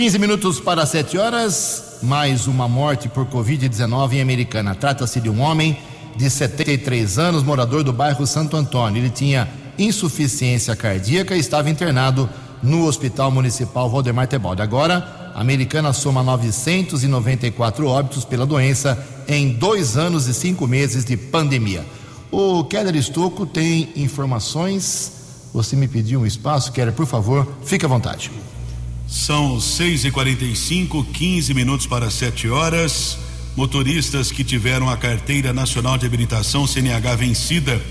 15 0.00 0.18
minutos 0.18 0.58
para 0.58 0.86
7 0.86 1.18
horas. 1.18 1.98
Mais 2.02 2.46
uma 2.46 2.66
morte 2.66 3.06
por 3.06 3.26
Covid-19 3.26 4.14
em 4.14 4.22
Americana. 4.22 4.74
Trata-se 4.74 5.20
de 5.20 5.28
um 5.28 5.42
homem 5.42 5.76
de 6.16 6.30
73 6.30 7.18
anos, 7.18 7.42
morador 7.42 7.84
do 7.84 7.92
bairro 7.92 8.26
Santo 8.26 8.56
Antônio. 8.56 8.98
Ele 8.98 9.10
tinha 9.10 9.46
insuficiência 9.78 10.74
cardíaca 10.74 11.36
e 11.36 11.38
estava 11.38 11.68
internado 11.68 12.30
no 12.62 12.86
Hospital 12.86 13.30
Municipal 13.30 13.90
Valdemar 13.90 14.26
Tebaldi. 14.26 14.62
Agora, 14.62 15.32
a 15.34 15.40
americana 15.42 15.92
soma 15.92 16.22
994 16.22 17.86
óbitos 17.86 18.24
pela 18.24 18.46
doença 18.46 19.06
em 19.28 19.52
dois 19.52 19.98
anos 19.98 20.26
e 20.28 20.32
cinco 20.32 20.66
meses 20.66 21.04
de 21.04 21.14
pandemia. 21.14 21.84
O 22.30 22.64
Keller 22.64 22.96
Estocco 22.96 23.44
tem 23.44 23.92
informações. 23.94 25.12
Você 25.52 25.76
me 25.76 25.86
pediu 25.86 26.20
um 26.20 26.26
espaço, 26.26 26.72
Keller, 26.72 26.94
por 26.94 27.04
favor, 27.04 27.46
fique 27.66 27.84
à 27.84 27.88
vontade. 27.88 28.30
São 29.10 29.58
6 29.58 30.04
e 30.04 30.10
45 30.12 31.02
15 31.02 31.52
minutos 31.52 31.84
para 31.84 32.08
7 32.08 32.48
horas. 32.48 33.18
Motoristas 33.56 34.30
que 34.30 34.44
tiveram 34.44 34.88
a 34.88 34.96
carteira 34.96 35.52
nacional 35.52 35.98
de 35.98 36.06
habilitação 36.06 36.64
CNH 36.64 37.16
vencida 37.16 37.82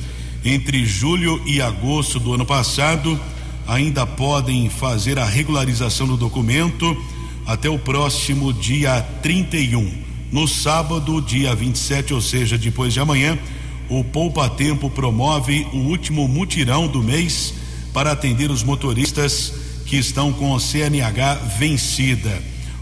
entre 0.45 0.85
julho 0.85 1.41
e 1.45 1.61
agosto 1.61 2.21
do 2.21 2.33
ano 2.33 2.45
passado 2.45 3.19
ainda 3.67 4.07
podem 4.07 4.69
fazer 4.69 5.19
a 5.19 5.25
regularização 5.25 6.07
do 6.07 6.15
documento 6.15 6.95
até 7.45 7.69
o 7.69 7.77
próximo 7.77 8.53
dia 8.53 9.01
31. 9.21 9.91
No 10.31 10.47
sábado, 10.47 11.21
dia 11.21 11.53
27, 11.53 12.13
ou 12.13 12.21
seja, 12.21 12.57
depois 12.57 12.93
de 12.93 13.01
amanhã, 13.01 13.37
o 13.89 14.05
Poupa 14.05 14.49
Tempo 14.49 14.89
promove 14.89 15.67
o 15.73 15.79
último 15.79 16.29
mutirão 16.29 16.87
do 16.87 17.03
mês 17.03 17.53
para 17.91 18.13
atender 18.13 18.49
os 18.49 18.63
motoristas 18.63 19.68
que 19.89 19.97
estão 19.97 20.31
com 20.31 20.51
o 20.51 20.59
CNH 20.59 21.33
vencida. 21.57 22.39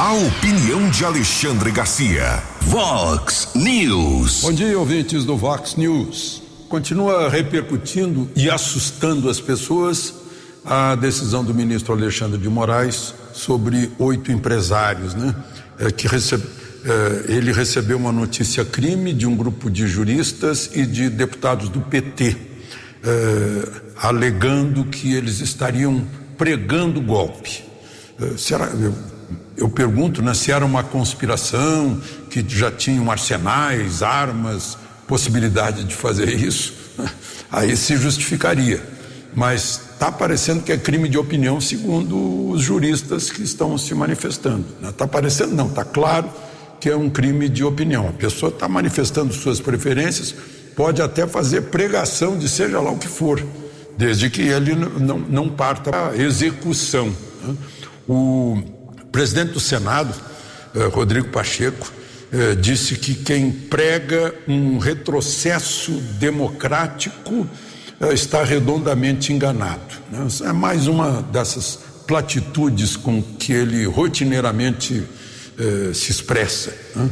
A 0.00 0.14
opinião 0.14 0.88
de 0.88 1.04
Alexandre 1.04 1.70
Garcia. 1.70 2.42
Vox 2.62 3.50
News. 3.54 4.40
Bom 4.40 4.50
dia, 4.50 4.78
ouvintes 4.78 5.26
do 5.26 5.36
Vox 5.36 5.76
News. 5.76 6.42
Continua 6.70 7.28
repercutindo 7.28 8.26
e 8.34 8.48
assustando 8.48 9.28
as 9.28 9.38
pessoas 9.38 10.14
a 10.64 10.94
decisão 10.94 11.44
do 11.44 11.52
ministro 11.52 11.92
Alexandre 11.92 12.38
de 12.38 12.48
Moraes 12.48 13.12
sobre 13.34 13.92
oito 13.98 14.32
empresários, 14.32 15.14
né? 15.14 15.36
É, 15.78 15.90
que 15.90 16.08
recebe, 16.08 16.44
é, 16.82 17.32
ele 17.34 17.52
recebeu 17.52 17.98
uma 17.98 18.10
notícia 18.10 18.64
crime 18.64 19.12
de 19.12 19.26
um 19.26 19.36
grupo 19.36 19.70
de 19.70 19.86
juristas 19.86 20.70
e 20.72 20.86
de 20.86 21.10
deputados 21.10 21.68
do 21.68 21.82
PT, 21.82 22.38
é, 23.04 23.68
alegando 23.98 24.82
que 24.86 25.12
eles 25.12 25.40
estariam 25.40 26.02
pregando 26.38 27.02
golpe. 27.02 27.64
É, 28.18 28.38
será? 28.38 28.66
Eu, 29.60 29.68
pergunto 29.68 30.22
né, 30.22 30.32
se 30.32 30.50
era 30.50 30.64
uma 30.64 30.82
conspiração, 30.82 32.00
que 32.30 32.42
já 32.48 32.70
tinham 32.70 33.10
arsenais, 33.10 34.02
armas, 34.02 34.78
possibilidade 35.06 35.84
de 35.84 35.94
fazer 35.94 36.32
isso, 36.32 36.72
aí 37.52 37.76
se 37.76 37.94
justificaria. 37.98 38.82
Mas 39.34 39.82
está 39.92 40.10
parecendo 40.10 40.62
que 40.62 40.72
é 40.72 40.78
crime 40.78 41.10
de 41.10 41.18
opinião, 41.18 41.60
segundo 41.60 42.48
os 42.48 42.62
juristas 42.62 43.30
que 43.30 43.42
estão 43.42 43.76
se 43.76 43.94
manifestando. 43.94 44.64
Está 44.76 44.86
né? 44.86 44.94
Tá 44.96 45.06
parecendo, 45.06 45.54
não, 45.54 45.66
está 45.66 45.84
claro 45.84 46.30
que 46.80 46.88
é 46.88 46.96
um 46.96 47.10
crime 47.10 47.46
de 47.46 47.62
opinião. 47.62 48.08
A 48.08 48.12
pessoa 48.12 48.48
está 48.48 48.66
manifestando 48.66 49.30
suas 49.34 49.60
preferências, 49.60 50.34
pode 50.74 51.02
até 51.02 51.26
fazer 51.26 51.64
pregação 51.64 52.38
de 52.38 52.48
seja 52.48 52.80
lá 52.80 52.90
o 52.90 52.96
que 52.96 53.08
for, 53.08 53.44
desde 53.98 54.30
que 54.30 54.40
ele 54.40 54.74
não, 54.74 55.18
não 55.18 55.50
parta 55.50 55.90
para 55.90 56.16
execução. 56.16 57.14
Né? 57.44 57.54
O 58.08 58.79
presidente 59.10 59.52
do 59.52 59.60
Senado, 59.60 60.14
eh, 60.74 60.84
Rodrigo 60.86 61.28
Pacheco, 61.28 61.92
eh, 62.32 62.54
disse 62.54 62.96
que 62.96 63.14
quem 63.14 63.50
prega 63.50 64.34
um 64.46 64.78
retrocesso 64.78 65.92
democrático 66.18 67.46
eh, 68.00 68.12
está 68.12 68.44
redondamente 68.44 69.32
enganado. 69.32 69.96
Né? 70.10 70.26
É 70.44 70.52
mais 70.52 70.86
uma 70.86 71.22
dessas 71.22 71.78
platitudes 72.06 72.96
com 72.96 73.22
que 73.22 73.52
ele 73.52 73.84
rotineiramente 73.84 75.04
se 75.92 76.10
expressa. 76.10 76.74
Né? 76.96 77.10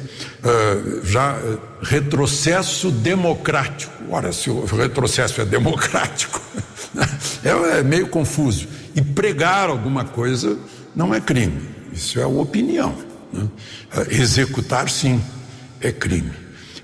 Já 1.05 1.39
retrocesso 1.83 2.91
democrático. 2.91 3.93
Ora, 4.09 4.33
se 4.33 4.49
o 4.49 4.65
retrocesso 4.65 5.43
é 5.43 5.45
democrático, 5.45 6.41
é, 7.45 7.79
é 7.79 7.83
meio 7.83 8.09
confuso. 8.09 8.67
E 8.97 9.03
pregar 9.03 9.69
alguma 9.69 10.03
coisa 10.03 10.57
não 10.97 11.15
é 11.15 11.21
crime, 11.21 11.61
isso 11.93 12.19
é 12.21 12.27
opinião. 12.27 12.95
Né? 13.33 13.49
Executar, 14.11 14.89
sim, 14.89 15.21
é 15.81 15.93
crime. 15.93 16.33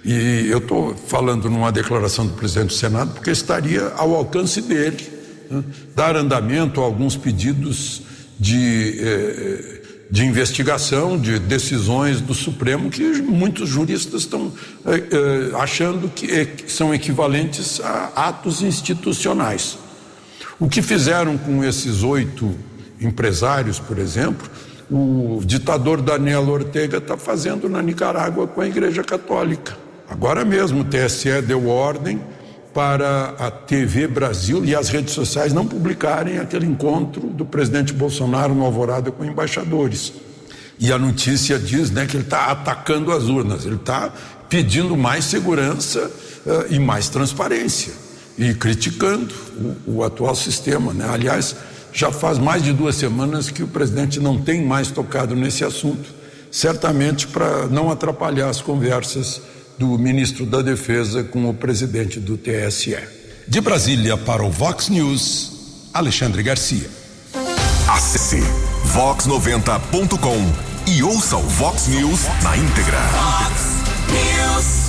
E 0.05 0.49
eu 0.51 0.59
estou 0.59 0.95
falando 0.95 1.49
numa 1.49 1.73
declaração 1.73 2.27
do 2.27 2.35
presidente 2.35 2.69
do 2.69 2.75
Senado 2.75 3.13
porque 3.15 3.31
estaria 3.31 3.89
ao 3.97 4.15
alcance 4.15 4.61
dele 4.61 5.09
né? 5.51 5.65
dar 5.95 6.15
andamento 6.17 6.81
a 6.81 6.85
alguns 6.85 7.17
pedidos 7.17 8.03
de 8.39 8.99
eh, 9.01 9.85
de 10.15 10.25
investigação, 10.25 11.19
de 11.19 11.41
decisões 11.41 12.21
do 12.21 12.35
Supremo 12.35 12.89
que 12.89 13.03
muitos 13.23 13.69
juristas 13.69 14.21
estão 14.21 14.53
eh, 14.87 15.03
eh, 15.11 15.51
achando 15.57 16.09
que, 16.09 16.31
eh, 16.31 16.45
que 16.45 16.71
são 16.71 16.95
equivalentes 16.95 17.81
a 17.81 18.29
atos 18.29 18.63
institucionais. 18.63 19.77
O 20.61 20.69
que 20.69 20.83
fizeram 20.83 21.37
com 21.37 21.65
esses 21.65 22.05
oito 22.05 22.55
empresários, 23.01 23.81
por 23.81 23.99
exemplo, 23.99 24.49
o 24.91 25.41
ditador 25.45 26.03
Daniel 26.03 26.49
Ortega 26.49 26.99
está 26.99 27.17
fazendo 27.17 27.69
na 27.69 27.83
Nicarágua 27.83 28.47
com 28.47 28.61
a 28.61 28.67
Igreja 28.67 29.03
Católica. 29.03 29.77
Agora 30.09 30.45
mesmo 30.45 30.81
o 30.81 30.85
TSE 30.85 31.41
deu 31.43 31.69
ordem 31.69 32.21
para 32.75 33.35
a 33.39 33.51
TV 33.51 34.07
Brasil 34.07 34.65
e 34.65 34.75
as 34.75 34.89
redes 34.89 35.15
sociais 35.15 35.53
não 35.53 35.67
publicarem 35.67 36.39
aquele 36.39 36.67
encontro 36.67 37.29
do 37.29 37.45
presidente 37.45 37.93
Bolsonaro 37.93 38.55
no 38.55 38.65
Alvorada 38.65 39.11
com 39.11 39.25
embaixadores. 39.25 40.13
E 40.79 40.93
a 40.93 40.99
notícia 40.99 41.59
diz 41.59 41.91
né, 41.91 42.05
que 42.05 42.17
ele 42.17 42.25
está 42.25 42.47
atacando 42.47 43.13
as 43.13 43.25
urnas, 43.25 43.65
ele 43.65 43.77
está 43.77 44.13
pedindo 44.49 44.97
mais 44.97 45.25
segurança 45.25 46.11
uh, 46.45 46.67
e 46.69 46.79
mais 46.79 47.09
transparência 47.09 47.93
e 48.37 48.53
criticando 48.55 49.33
o, 49.87 49.99
o 49.99 50.05
atual 50.05 50.35
sistema. 50.35 50.93
Né? 50.93 51.07
Aliás, 51.09 51.55
já 51.95 52.11
faz 52.11 52.39
mais 52.39 52.63
de 52.63 52.73
duas 52.73 52.97
semanas 52.97 53.49
que 53.49 53.63
o 53.63 53.69
presidente 53.69 54.19
não 54.19 54.37
tem 54.37 54.67
mais 54.67 54.91
tocado 54.91 55.37
nesse 55.37 55.65
assunto, 55.65 56.13
certamente 56.51 57.29
para 57.29 57.69
não 57.69 57.89
atrapalhar 57.89 58.49
as 58.49 58.61
conversas 58.61 59.41
do 59.79 59.97
ministro 59.97 60.45
da 60.45 60.61
Defesa 60.61 61.23
com 61.23 61.49
o 61.49 61.55
presidente 61.55 62.19
do 62.19 62.37
TSE. 62.37 62.99
De 63.47 63.61
Brasília 63.61 64.17
para 64.17 64.43
o 64.43 64.51
Vox 64.51 64.89
News, 64.89 65.53
Alexandre 65.95 66.43
Garcia. 66.43 66.91
Acesse 67.89 68.43
vox90.com 68.93 70.91
e 70.91 71.03
ouça 71.03 71.37
o 71.37 71.43
Vox 71.43 71.87
News 71.87 72.23
na 72.43 72.57
íntegra. 72.57 72.99
Vox 73.13 73.63
News. 74.11 74.85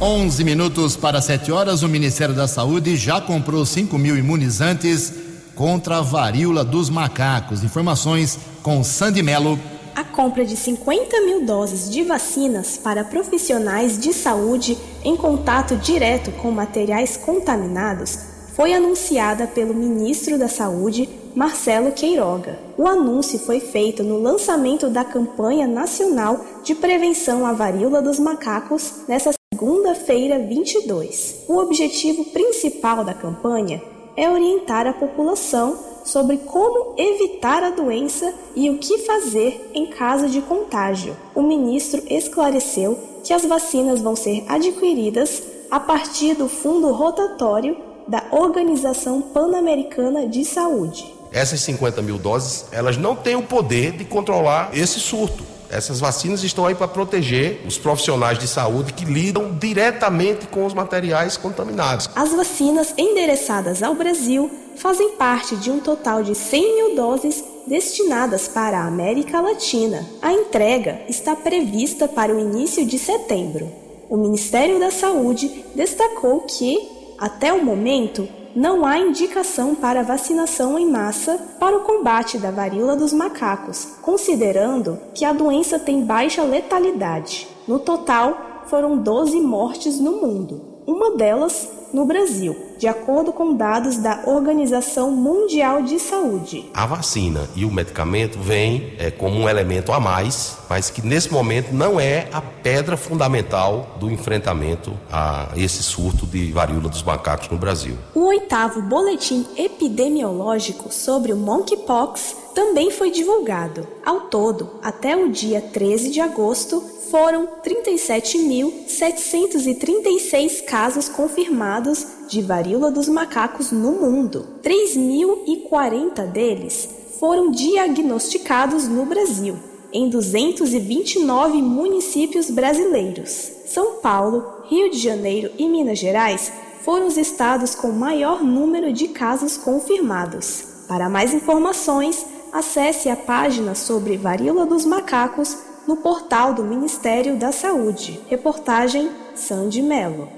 11 0.00 0.44
minutos 0.44 0.94
para 0.94 1.20
7 1.20 1.50
horas, 1.50 1.82
o 1.82 1.88
Ministério 1.88 2.34
da 2.34 2.46
Saúde 2.46 2.96
já 2.96 3.20
comprou 3.20 3.64
5 3.64 3.98
mil 3.98 4.16
imunizantes 4.16 5.25
contra 5.56 5.98
a 5.98 6.02
varíola 6.02 6.62
dos 6.62 6.88
macacos. 6.88 7.64
Informações 7.64 8.38
com 8.62 8.84
Sandy 8.84 9.22
Mello 9.22 9.58
a 9.96 10.04
compra 10.04 10.44
de 10.44 10.54
50 10.58 11.22
mil 11.22 11.46
doses 11.46 11.90
de 11.90 12.02
vacinas 12.02 12.76
para 12.76 13.02
profissionais 13.02 13.98
de 13.98 14.12
saúde 14.12 14.76
em 15.02 15.16
contato 15.16 15.74
direto 15.74 16.30
com 16.32 16.50
materiais 16.50 17.16
contaminados 17.16 18.18
foi 18.54 18.74
anunciada 18.74 19.46
pelo 19.46 19.72
ministro 19.72 20.38
da 20.38 20.48
Saúde, 20.48 21.08
Marcelo 21.34 21.92
Queiroga. 21.92 22.58
O 22.76 22.86
anúncio 22.86 23.38
foi 23.38 23.58
feito 23.58 24.02
no 24.02 24.18
lançamento 24.18 24.90
da 24.90 25.02
campanha 25.02 25.66
nacional 25.66 26.44
de 26.62 26.74
prevenção 26.74 27.46
à 27.46 27.54
varíola 27.54 28.02
dos 28.02 28.18
macacos 28.18 29.04
nesta 29.08 29.30
segunda-feira 29.52 30.38
22. 30.38 31.44
O 31.48 31.56
objetivo 31.56 32.24
principal 32.26 33.02
da 33.02 33.14
campanha 33.14 33.82
é 34.16 34.30
orientar 34.30 34.86
a 34.86 34.92
população 34.92 35.78
sobre 36.04 36.38
como 36.38 36.94
evitar 36.96 37.62
a 37.62 37.70
doença 37.70 38.32
e 38.54 38.70
o 38.70 38.78
que 38.78 38.98
fazer 38.98 39.70
em 39.74 39.86
caso 39.86 40.28
de 40.28 40.40
contágio. 40.40 41.16
O 41.34 41.42
ministro 41.42 42.02
esclareceu 42.08 42.98
que 43.24 43.32
as 43.32 43.44
vacinas 43.44 44.00
vão 44.00 44.14
ser 44.14 44.44
adquiridas 44.48 45.42
a 45.70 45.80
partir 45.80 46.34
do 46.34 46.48
fundo 46.48 46.92
rotatório 46.92 47.76
da 48.06 48.22
Organização 48.30 49.20
Pan-Americana 49.20 50.28
de 50.28 50.44
Saúde. 50.44 51.12
Essas 51.32 51.60
50 51.60 52.00
mil 52.02 52.18
doses, 52.18 52.66
elas 52.70 52.96
não 52.96 53.16
têm 53.16 53.34
o 53.34 53.42
poder 53.42 53.92
de 53.92 54.04
controlar 54.04 54.70
esse 54.72 55.00
surto. 55.00 55.55
Essas 55.70 56.00
vacinas 56.00 56.42
estão 56.42 56.66
aí 56.66 56.74
para 56.74 56.88
proteger 56.88 57.62
os 57.66 57.76
profissionais 57.78 58.38
de 58.38 58.46
saúde 58.46 58.92
que 58.92 59.04
lidam 59.04 59.56
diretamente 59.58 60.46
com 60.46 60.64
os 60.64 60.74
materiais 60.74 61.36
contaminados. 61.36 62.08
As 62.14 62.32
vacinas 62.32 62.94
endereçadas 62.96 63.82
ao 63.82 63.94
Brasil 63.94 64.50
fazem 64.76 65.12
parte 65.12 65.56
de 65.56 65.70
um 65.70 65.80
total 65.80 66.22
de 66.22 66.34
100 66.34 66.74
mil 66.74 66.96
doses 66.96 67.44
destinadas 67.66 68.46
para 68.46 68.78
a 68.78 68.86
América 68.86 69.40
Latina. 69.40 70.04
A 70.22 70.32
entrega 70.32 71.00
está 71.08 71.34
prevista 71.34 72.06
para 72.06 72.34
o 72.34 72.38
início 72.38 72.86
de 72.86 72.98
setembro. 72.98 73.70
O 74.08 74.16
Ministério 74.16 74.78
da 74.78 74.90
Saúde 74.90 75.64
destacou 75.74 76.42
que, 76.42 76.78
até 77.18 77.52
o 77.52 77.64
momento, 77.64 78.28
não 78.56 78.86
há 78.86 78.98
indicação 78.98 79.74
para 79.74 80.02
vacinação 80.02 80.78
em 80.78 80.90
massa 80.90 81.38
para 81.60 81.76
o 81.76 81.82
combate 81.82 82.38
da 82.38 82.50
varíola 82.50 82.96
dos 82.96 83.12
macacos, 83.12 83.86
considerando 84.00 84.98
que 85.14 85.26
a 85.26 85.32
doença 85.34 85.78
tem 85.78 86.02
baixa 86.02 86.42
letalidade. 86.42 87.46
No 87.68 87.78
total, 87.78 88.62
foram 88.64 88.96
12 88.96 89.38
mortes 89.42 90.00
no 90.00 90.12
mundo, 90.22 90.80
uma 90.86 91.16
delas 91.16 91.70
no 91.92 92.06
Brasil, 92.06 92.56
de 92.78 92.86
acordo 92.86 93.32
com 93.32 93.54
dados 93.54 93.98
da 93.98 94.22
Organização 94.26 95.10
Mundial 95.10 95.82
de 95.82 95.98
Saúde. 95.98 96.70
A 96.74 96.86
vacina 96.86 97.48
e 97.54 97.64
o 97.64 97.70
medicamento 97.70 98.38
vêm 98.38 98.94
é, 98.98 99.10
como 99.10 99.38
um 99.38 99.48
elemento 99.48 99.92
a 99.92 100.00
mais, 100.00 100.58
mas 100.68 100.90
que 100.90 101.04
nesse 101.06 101.32
momento 101.32 101.72
não 101.72 101.98
é 101.98 102.28
a 102.32 102.40
pedra 102.40 102.96
fundamental 102.96 103.96
do 103.98 104.10
enfrentamento 104.10 104.92
a 105.10 105.48
esse 105.56 105.82
surto 105.82 106.26
de 106.26 106.52
varíola 106.52 106.88
dos 106.88 107.02
macacos 107.02 107.48
no 107.48 107.56
Brasil. 107.56 107.96
O 108.14 108.26
oitavo 108.26 108.82
boletim 108.82 109.46
epidemiológico 109.56 110.92
sobre 110.92 111.32
o 111.32 111.36
monkeypox 111.36 112.36
também 112.54 112.90
foi 112.90 113.10
divulgado. 113.10 113.86
Ao 114.04 114.22
todo, 114.22 114.70
até 114.82 115.16
o 115.16 115.30
dia 115.30 115.60
13 115.60 116.10
de 116.10 116.20
agosto, 116.20 116.82
foram 117.10 117.48
37.736 117.64 120.64
casos 120.64 121.08
confirmados 121.08 122.06
de 122.28 122.42
varíola 122.42 122.90
dos 122.90 123.08
macacos 123.08 123.72
no 123.72 123.92
mundo. 123.92 124.46
3.040 124.62 126.26
deles 126.26 126.90
foram 127.18 127.50
diagnosticados 127.50 128.86
no 128.88 129.06
Brasil, 129.06 129.56
em 129.92 130.10
229 130.10 131.62
municípios 131.62 132.50
brasileiros. 132.50 133.52
São 133.66 134.00
Paulo, 134.00 134.64
Rio 134.68 134.90
de 134.90 134.98
Janeiro 134.98 135.50
e 135.58 135.68
Minas 135.68 135.98
Gerais 135.98 136.52
foram 136.82 137.06
os 137.06 137.16
estados 137.16 137.74
com 137.74 137.90
maior 137.90 138.44
número 138.44 138.92
de 138.92 139.08
casos 139.08 139.56
confirmados. 139.56 140.76
Para 140.86 141.08
mais 141.08 141.34
informações, 141.34 142.24
acesse 142.52 143.08
a 143.08 143.16
página 143.16 143.74
sobre 143.74 144.16
varíola 144.16 144.64
dos 144.64 144.84
macacos 144.84 145.58
no 145.86 145.96
portal 145.96 146.52
do 146.52 146.64
Ministério 146.64 147.36
da 147.38 147.52
Saúde. 147.52 148.20
Reportagem 148.28 149.10
Sandy 149.34 149.82
Mello. 149.82 150.28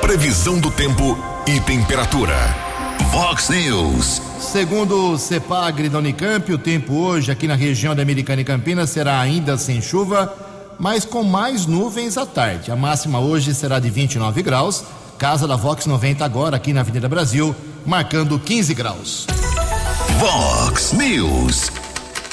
Previsão 0.00 0.58
do 0.58 0.70
tempo 0.70 1.16
e 1.46 1.60
temperatura. 1.60 2.36
Vox 3.10 3.48
News. 3.50 4.22
Segundo 4.38 5.12
o 5.12 5.18
CEPAGRE 5.18 5.88
da 5.88 5.98
Unicamp, 5.98 6.52
o 6.52 6.58
tempo 6.58 6.94
hoje 6.94 7.30
aqui 7.30 7.46
na 7.46 7.54
região 7.54 7.94
da 7.94 8.02
Americana 8.02 8.42
e 8.42 8.44
Campinas 8.44 8.90
será 8.90 9.20
ainda 9.20 9.56
sem 9.56 9.80
chuva, 9.80 10.34
mas 10.78 11.04
com 11.04 11.22
mais 11.22 11.66
nuvens 11.66 12.16
à 12.16 12.24
tarde. 12.24 12.70
A 12.70 12.76
máxima 12.76 13.20
hoje 13.20 13.54
será 13.54 13.78
de 13.78 13.90
29 13.90 14.42
graus. 14.42 14.84
Casa 15.18 15.46
da 15.46 15.56
Vox 15.56 15.86
90 15.86 16.24
agora 16.24 16.56
aqui 16.56 16.72
na 16.72 16.80
Avenida 16.80 17.08
Brasil, 17.08 17.54
marcando 17.86 18.38
15 18.38 18.74
graus. 18.74 19.26
Vox 20.18 20.92
News. 20.92 21.70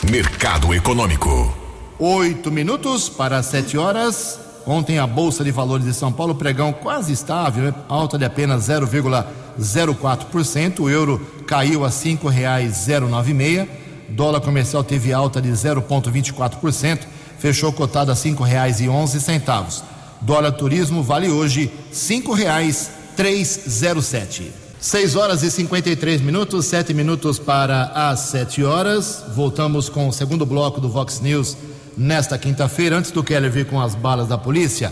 Mercado 0.10 0.73
Econômico. 0.73 1.59
Oito 2.02 2.50
minutos 2.50 3.10
para 3.10 3.44
sete 3.44 3.78
horas. 3.78 4.40
Ontem 4.66 5.00
a 5.00 5.06
Bolsa 5.06 5.44
de 5.44 5.52
Valores 5.52 5.86
de 5.86 5.94
São 5.94 6.14
Paulo 6.14 6.34
pregão 6.34 6.72
quase 6.72 7.12
estável, 7.12 7.66
né? 7.66 7.74
alta 7.90 8.18
de 8.18 8.24
apenas 8.24 8.70
0,04%. 8.70 10.80
O 10.80 10.90
euro 10.90 11.20
caiu 11.46 11.84
a 11.84 11.92
cinco 11.92 12.30
reais 12.30 12.88
096. 12.88 13.68
Dólar 14.08 14.40
comercial 14.40 14.82
teve 14.82 15.12
alta 15.12 15.42
de 15.42 15.50
0,24%, 15.50 17.00
fechou 17.38 17.74
cotado 17.74 18.14
a 18.14 18.16
cinco 18.16 18.44
reais 18.44 18.80
e 18.80 18.88
onze 18.88 19.20
centavos. 19.20 19.84
Dólar 20.22 20.54
turismo 20.54 21.04
vale 21.04 21.28
hoje 21.28 21.70
cinco 21.92 22.32
reais 22.32 22.92
307. 23.18 24.54
6 24.80 25.18
horas 25.18 25.44
e 25.44 25.52
53 25.52 26.22
minutos, 26.22 26.68
7 26.68 26.94
minutos 26.94 27.38
para 27.38 27.92
as 27.94 28.22
7 28.22 28.64
horas. 28.64 29.26
Voltamos 29.36 29.90
com 29.90 30.08
o 30.08 30.14
segundo 30.14 30.46
bloco 30.46 30.80
do 30.80 30.88
Vox 30.88 31.20
News 31.20 31.58
nesta 32.00 32.38
quinta-feira. 32.38 32.98
Antes 32.98 33.12
do 33.12 33.22
Keller 33.22 33.52
vir 33.52 33.66
com 33.66 33.82
as 33.82 33.94
balas 33.94 34.30
da 34.30 34.38
polícia, 34.38 34.92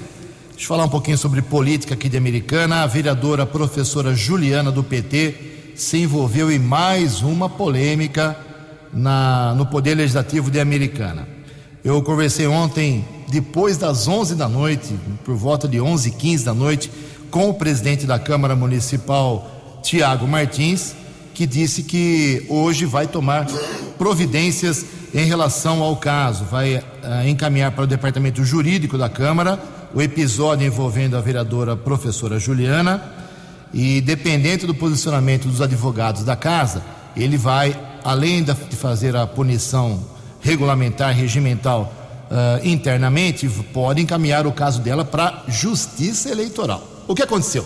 deixa 0.50 0.64
eu 0.64 0.68
falar 0.68 0.84
um 0.84 0.90
pouquinho 0.90 1.18
sobre 1.18 1.42
política 1.42 1.94
aqui 1.94 2.10
de 2.10 2.18
Americana. 2.18 2.84
A 2.84 2.88
vereadora 2.88 3.46
professora 3.46 4.14
Juliana 4.14 4.72
do 4.72 4.84
PT 4.84 5.74
se 5.74 6.00
envolveu 6.00 6.52
em 6.52 6.60
mais 6.60 7.22
uma 7.22 7.50
polêmica 7.50 8.38
na, 8.92 9.56
no 9.56 9.66
Poder 9.66 9.96
Legislativo 9.96 10.52
de 10.52 10.60
Americana. 10.60 11.26
Eu 11.84 12.02
conversei 12.04 12.46
ontem, 12.46 13.06
depois 13.30 13.78
das 13.78 14.08
11 14.08 14.36
da 14.36 14.50
noite, 14.50 14.94
por 15.24 15.36
volta 15.36 15.68
de 15.68 15.80
11 15.80 16.10
e 16.10 16.12
15 16.12 16.44
da 16.44 16.54
noite, 16.54 16.92
com 17.32 17.50
o 17.50 17.54
presidente 17.54 18.06
da 18.06 18.20
Câmara 18.20 18.56
Municipal, 18.56 19.80
Tiago 19.82 20.28
Martins, 20.28 20.94
que 21.34 21.46
disse 21.46 21.84
que 21.84 22.46
hoje 22.50 22.84
vai 22.84 23.08
tomar 23.08 23.48
providências 23.98 24.86
em 25.14 25.26
relação 25.26 25.82
ao 25.82 25.96
caso, 25.96 26.44
vai 26.46 26.76
uh, 26.76 26.82
encaminhar 27.28 27.72
para 27.72 27.86
o 27.86 27.88
departamento 27.88 28.44
jurídico 28.44 28.98
da 28.98 29.08
Câmara 29.08 29.60
o 29.94 30.02
episódio 30.02 30.68
envolvendo 30.68 31.16
a 31.16 31.22
vereadora 31.22 31.76
professora 31.76 32.38
Juliana 32.38 33.02
e, 33.74 34.02
dependente 34.02 34.66
do 34.68 34.76
posicionamento 34.76 35.48
dos 35.48 35.62
advogados 35.62 36.24
da 36.24 36.36
casa, 36.36 36.84
ele 37.16 37.38
vai, 37.38 37.78
além 38.04 38.44
de 38.44 38.54
fazer 38.76 39.16
a 39.16 39.26
punição 39.26 40.04
regulamentar, 40.42 41.16
regimental 41.16 41.94
uh, 42.30 42.68
internamente, 42.68 43.48
pode 43.74 44.02
encaminhar 44.02 44.46
o 44.46 44.52
caso 44.52 44.82
dela 44.82 45.06
para 45.06 45.44
Justiça 45.48 46.30
Eleitoral. 46.30 46.86
O 47.08 47.16
que 47.16 47.24
aconteceu? 47.24 47.66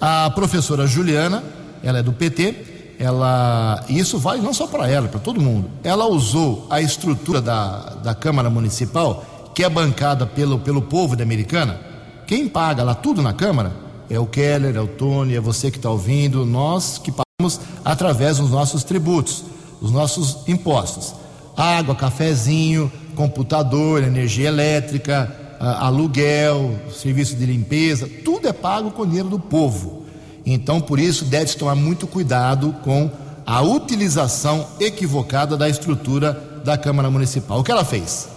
A 0.00 0.30
professora 0.30 0.86
Juliana, 0.86 1.44
ela 1.82 2.00
é 2.00 2.02
do 2.02 2.12
PT, 2.12 2.71
ela 3.02 3.84
isso 3.88 4.16
vale 4.16 4.40
não 4.40 4.54
só 4.54 4.68
para 4.68 4.88
ela, 4.88 5.08
para 5.08 5.18
todo 5.18 5.40
mundo. 5.40 5.68
Ela 5.82 6.06
usou 6.06 6.68
a 6.70 6.80
estrutura 6.80 7.42
da, 7.42 7.94
da 7.96 8.14
Câmara 8.14 8.48
Municipal, 8.48 9.24
que 9.52 9.64
é 9.64 9.68
bancada 9.68 10.24
pelo, 10.24 10.60
pelo 10.60 10.80
povo 10.80 11.16
da 11.16 11.24
Americana. 11.24 11.80
Quem 12.28 12.48
paga 12.48 12.84
lá 12.84 12.94
tudo 12.94 13.20
na 13.20 13.32
Câmara 13.32 13.72
é 14.08 14.20
o 14.20 14.26
Keller, 14.26 14.76
é 14.76 14.80
o 14.80 14.86
Tony, 14.86 15.34
é 15.34 15.40
você 15.40 15.68
que 15.68 15.78
está 15.78 15.90
ouvindo, 15.90 16.46
nós 16.46 16.96
que 16.96 17.10
pagamos 17.10 17.60
através 17.84 18.38
dos 18.38 18.50
nossos 18.50 18.84
tributos, 18.84 19.42
os 19.80 19.90
nossos 19.90 20.46
impostos. 20.46 21.12
Água, 21.56 21.96
cafezinho, 21.96 22.90
computador, 23.16 24.04
energia 24.04 24.46
elétrica, 24.46 25.58
aluguel, 25.58 26.78
serviço 26.92 27.34
de 27.34 27.46
limpeza, 27.46 28.08
tudo 28.24 28.46
é 28.46 28.52
pago 28.52 28.92
com 28.92 29.04
dinheiro 29.04 29.28
do 29.28 29.40
povo. 29.40 30.01
Então, 30.44 30.80
por 30.80 30.98
isso, 30.98 31.24
deve-se 31.24 31.56
tomar 31.56 31.74
muito 31.74 32.06
cuidado 32.06 32.74
com 32.82 33.10
a 33.46 33.60
utilização 33.62 34.66
equivocada 34.80 35.56
da 35.56 35.68
estrutura 35.68 36.60
da 36.64 36.76
Câmara 36.76 37.10
Municipal. 37.10 37.60
O 37.60 37.64
que 37.64 37.72
ela 37.72 37.84
fez? 37.84 38.28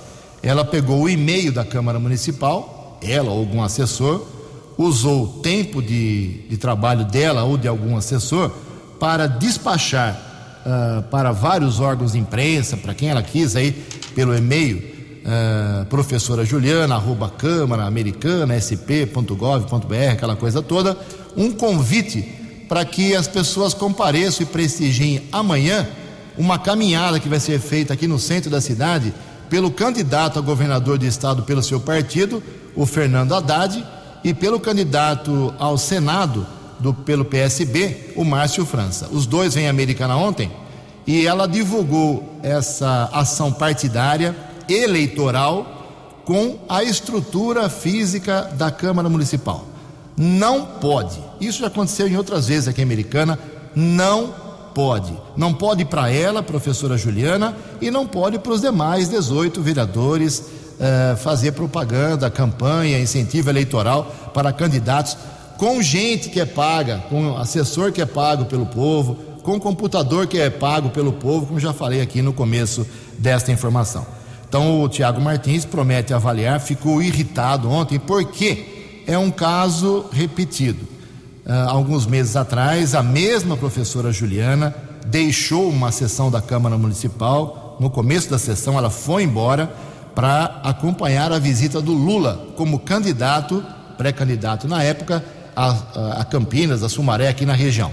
Ela 0.42 0.64
pegou 0.64 1.02
o 1.02 1.10
e-mail 1.10 1.52
da 1.52 1.64
Câmara 1.66 2.00
Municipal, 2.00 3.00
ela 3.02 3.32
ou 3.32 3.40
algum 3.40 3.64
assessor, 3.64 4.26
usou 4.78 5.24
o 5.24 5.28
tempo 5.42 5.82
de, 5.82 6.48
de 6.50 6.58
trabalho 6.58 7.06
dela 7.06 7.44
ou 7.44 7.58
de 7.58 7.68
algum 7.68 7.96
assessor 7.98 8.52
para 9.00 9.28
despachar 9.28 10.20
uh, 10.66 11.04
para 11.04 11.32
vários 11.32 11.80
órgãos 11.80 12.14
de 12.14 12.20
imprensa, 12.20 12.78
para 12.78 12.94
quem 12.94 13.10
ela 13.10 13.24
quis 13.24 13.56
aí, 13.56 13.72
pelo 14.14 14.36
e-mail, 14.36 14.78
uh, 14.78 15.86
professora 15.86 16.46
Juliana, 16.46 16.96
arroba 16.96 17.30
Câmara 17.30 17.86
Americana, 17.86 18.56
sp.gov.br, 18.60 20.12
aquela 20.12 20.36
coisa 20.36 20.62
toda, 20.62 20.98
um 21.36 21.52
convite 21.52 22.22
para 22.68 22.84
que 22.84 23.16
as 23.16 23.28
pessoas 23.28 23.74
compareçam 23.74 24.44
e 24.44 24.50
prestigiem 24.50 25.24
amanhã 25.32 25.88
uma 26.38 26.60
caminhada 26.60 27.20
que 27.20 27.30
vai 27.30 27.40
ser 27.40 27.60
feita 27.60 27.94
aqui 27.94 28.08
no 28.08 28.20
centro 28.20 28.50
da 28.50 28.60
cidade 28.60 29.14
pelo 29.50 29.72
candidato 29.72 30.40
a 30.40 30.42
governador 30.42 30.98
de 30.98 31.08
estado 31.08 31.44
pelo 31.44 31.62
seu 31.62 31.80
partido, 31.80 32.42
o 32.76 32.86
Fernando 32.86 33.34
Haddad, 33.34 33.86
e 34.24 34.34
pelo 34.34 34.60
candidato 34.60 35.54
ao 35.60 35.78
Senado 35.78 36.48
do, 36.80 36.94
pelo 36.94 37.24
PSB, 37.24 38.14
o 38.16 38.26
Márcio 38.26 38.66
França. 38.66 39.08
Os 39.12 39.26
dois 39.28 39.54
vêm 39.54 39.68
à 39.68 39.70
Americana 39.70 40.18
ontem 40.18 40.52
e 41.06 41.28
ela 41.28 41.48
divulgou 41.48 42.40
essa 42.42 43.10
ação 43.14 43.52
partidária 43.52 44.36
eleitoral 44.68 46.24
com 46.26 46.58
a 46.68 46.84
estrutura 46.84 47.70
física 47.70 48.52
da 48.58 48.72
Câmara 48.72 49.08
Municipal. 49.08 49.64
Não 50.18 50.66
pode. 50.66 51.20
Isso 51.40 51.60
já 51.60 51.68
aconteceu 51.68 52.08
em 52.08 52.18
outras 52.18 52.48
vezes 52.48 52.68
aqui 52.68 52.82
em 52.82 52.84
Americana. 52.84 53.38
Não 53.76 54.34
pode. 54.74 55.14
Não 55.36 55.54
pode 55.54 55.86
para 55.86 56.10
ela, 56.10 56.44
professora 56.44 56.98
Juliana, 56.98 57.56
e 57.82 57.90
não 57.90 58.06
pode 58.06 58.40
para 58.40 58.52
os 58.52 58.62
demais 58.62 59.10
18 59.10 59.62
vereadores 59.62 60.44
eh, 60.80 61.16
fazer 61.18 61.54
propaganda, 61.54 62.30
campanha, 62.30 63.00
incentivo 63.00 63.50
eleitoral 63.50 64.14
para 64.34 64.52
candidatos 64.52 65.18
com 65.58 65.82
gente 65.82 66.30
que 66.30 66.40
é 66.40 66.46
paga, 66.46 67.04
com 67.10 67.38
assessor 67.38 67.92
que 67.92 68.02
é 68.02 68.06
pago 68.06 68.46
pelo 68.46 68.66
povo, 68.66 69.16
com 69.42 69.60
computador 69.60 70.28
que 70.28 70.38
é 70.38 70.50
pago 70.50 70.90
pelo 70.90 71.14
povo, 71.14 71.46
como 71.46 71.60
já 71.60 71.72
falei 71.72 72.02
aqui 72.02 72.22
no 72.22 72.34
começo 72.34 72.86
desta 73.18 73.52
informação. 73.52 74.06
Então 74.48 74.82
o 74.82 74.90
Tiago 74.90 75.22
Martins 75.22 75.66
promete 75.66 76.14
avaliar, 76.14 76.60
ficou 76.60 77.02
irritado 77.02 77.70
ontem, 77.70 78.00
porque 78.00 79.04
é 79.08 79.18
um 79.18 79.32
caso 79.32 80.06
repetido. 80.12 80.95
Uh, 81.46 81.70
alguns 81.70 82.08
meses 82.08 82.36
atrás, 82.36 82.96
a 82.96 83.04
mesma 83.04 83.56
professora 83.56 84.12
Juliana 84.12 84.76
deixou 85.06 85.70
uma 85.70 85.92
sessão 85.92 86.32
da 86.32 86.42
Câmara 86.42 86.76
Municipal. 86.76 87.78
No 87.80 87.90
começo 87.90 88.30
da 88.30 88.40
sessão, 88.40 88.78
ela 88.78 88.90
foi 88.90 89.24
embora 89.24 89.72
para 90.16 90.60
acompanhar 90.64 91.32
a 91.32 91.38
visita 91.38 91.80
do 91.80 91.94
Lula 91.94 92.48
como 92.56 92.80
candidato, 92.80 93.64
pré-candidato 93.96 94.68
na 94.68 94.82
época, 94.82 95.24
a, 95.56 96.22
a 96.22 96.26
Campinas, 96.26 96.82
a 96.82 96.90
Sumaré, 96.90 97.28
aqui 97.28 97.46
na 97.46 97.54
região. 97.54 97.92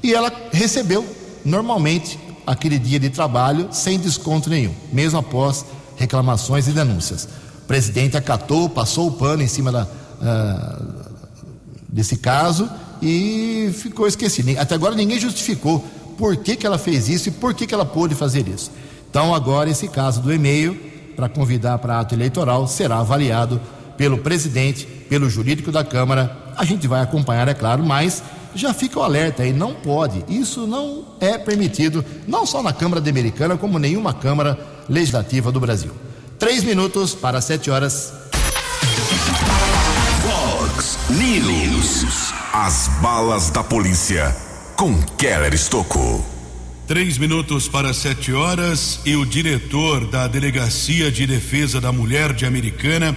E 0.00 0.14
ela 0.14 0.30
recebeu 0.52 1.04
normalmente 1.44 2.18
aquele 2.46 2.78
dia 2.78 3.00
de 3.00 3.10
trabalho 3.10 3.68
sem 3.72 3.98
desconto 3.98 4.48
nenhum, 4.48 4.74
mesmo 4.92 5.18
após 5.18 5.64
reclamações 5.96 6.68
e 6.68 6.70
denúncias. 6.70 7.28
O 7.64 7.66
presidente 7.66 8.16
acatou, 8.16 8.68
passou 8.68 9.08
o 9.08 9.12
pano 9.12 9.42
em 9.42 9.48
cima 9.48 9.72
da, 9.72 9.82
uh, 9.82 10.95
desse 11.96 12.18
caso 12.18 12.68
e 13.00 13.70
ficou 13.72 14.06
esquecido. 14.06 14.60
Até 14.60 14.74
agora 14.74 14.94
ninguém 14.94 15.18
justificou 15.18 15.82
por 16.18 16.36
que, 16.36 16.54
que 16.54 16.66
ela 16.66 16.76
fez 16.76 17.08
isso 17.08 17.30
e 17.30 17.32
por 17.32 17.54
que, 17.54 17.66
que 17.66 17.72
ela 17.72 17.86
pôde 17.86 18.14
fazer 18.14 18.46
isso. 18.46 18.70
Então, 19.08 19.34
agora, 19.34 19.70
esse 19.70 19.88
caso 19.88 20.20
do 20.20 20.30
e-mail, 20.30 20.78
para 21.16 21.26
convidar 21.26 21.78
para 21.78 21.98
ato 21.98 22.14
eleitoral, 22.14 22.68
será 22.68 22.98
avaliado 22.98 23.58
pelo 23.96 24.18
presidente, 24.18 24.84
pelo 25.08 25.30
jurídico 25.30 25.72
da 25.72 25.82
Câmara. 25.82 26.36
A 26.54 26.66
gente 26.66 26.86
vai 26.86 27.00
acompanhar, 27.00 27.48
é 27.48 27.54
claro, 27.54 27.82
mas 27.82 28.22
já 28.54 28.74
fica 28.74 29.00
o 29.00 29.02
alerta 29.02 29.42
aí, 29.42 29.54
não 29.54 29.72
pode. 29.72 30.22
Isso 30.28 30.66
não 30.66 31.02
é 31.18 31.38
permitido, 31.38 32.04
não 32.28 32.44
só 32.44 32.62
na 32.62 32.74
Câmara 32.74 33.02
Americana, 33.08 33.56
como 33.56 33.78
nenhuma 33.78 34.12
Câmara 34.12 34.58
Legislativa 34.86 35.50
do 35.50 35.60
Brasil. 35.60 35.92
Três 36.38 36.62
minutos 36.62 37.14
para 37.14 37.40
sete 37.40 37.70
horas. 37.70 38.12
News. 41.08 42.34
As 42.52 42.88
balas 43.00 43.48
da 43.48 43.62
polícia 43.62 44.36
com 44.74 45.00
Keller 45.16 45.54
Estocou. 45.54 46.26
Três 46.88 47.16
minutos 47.16 47.68
para 47.68 47.94
sete 47.94 48.32
horas 48.32 49.02
e 49.06 49.14
o 49.14 49.24
diretor 49.24 50.08
da 50.08 50.26
Delegacia 50.26 51.12
de 51.12 51.24
Defesa 51.24 51.80
da 51.80 51.92
Mulher 51.92 52.32
de 52.32 52.44
Americana, 52.44 53.16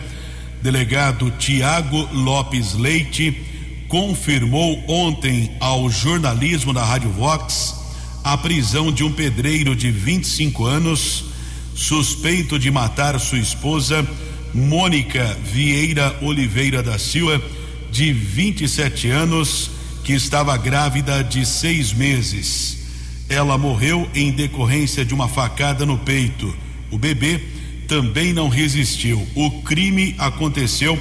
delegado 0.61 1.31
Tiago 1.31 2.07
Lopes 2.13 2.75
Leite, 2.75 3.35
confirmou 3.87 4.83
ontem 4.87 5.57
ao 5.59 5.89
jornalismo 5.89 6.71
da 6.71 6.85
Rádio 6.85 7.09
Vox 7.09 7.75
a 8.23 8.37
prisão 8.37 8.91
de 8.91 9.03
um 9.03 9.11
pedreiro 9.11 9.75
de 9.75 9.89
25 9.89 10.63
anos, 10.63 11.25
suspeito 11.73 12.59
de 12.59 12.69
matar 12.69 13.19
sua 13.19 13.39
esposa, 13.39 14.07
Mônica 14.53 15.35
Vieira 15.43 16.15
Oliveira 16.21 16.83
da 16.83 16.99
Silva, 16.99 17.41
de 17.91 18.13
27 18.13 19.09
anos, 19.09 19.71
que 20.03 20.13
estava 20.13 20.55
grávida 20.57 21.23
de 21.23 21.45
seis 21.45 21.93
meses. 21.93 22.79
Ela 23.29 23.57
morreu 23.57 24.09
em 24.15 24.31
decorrência 24.31 25.05
de 25.05 25.13
uma 25.13 25.27
facada 25.27 25.85
no 25.85 25.97
peito. 25.97 26.55
O 26.89 26.97
bebê 26.97 27.39
também 27.87 28.33
não 28.33 28.49
resistiu. 28.49 29.27
O 29.35 29.61
crime 29.61 30.15
aconteceu 30.17 30.99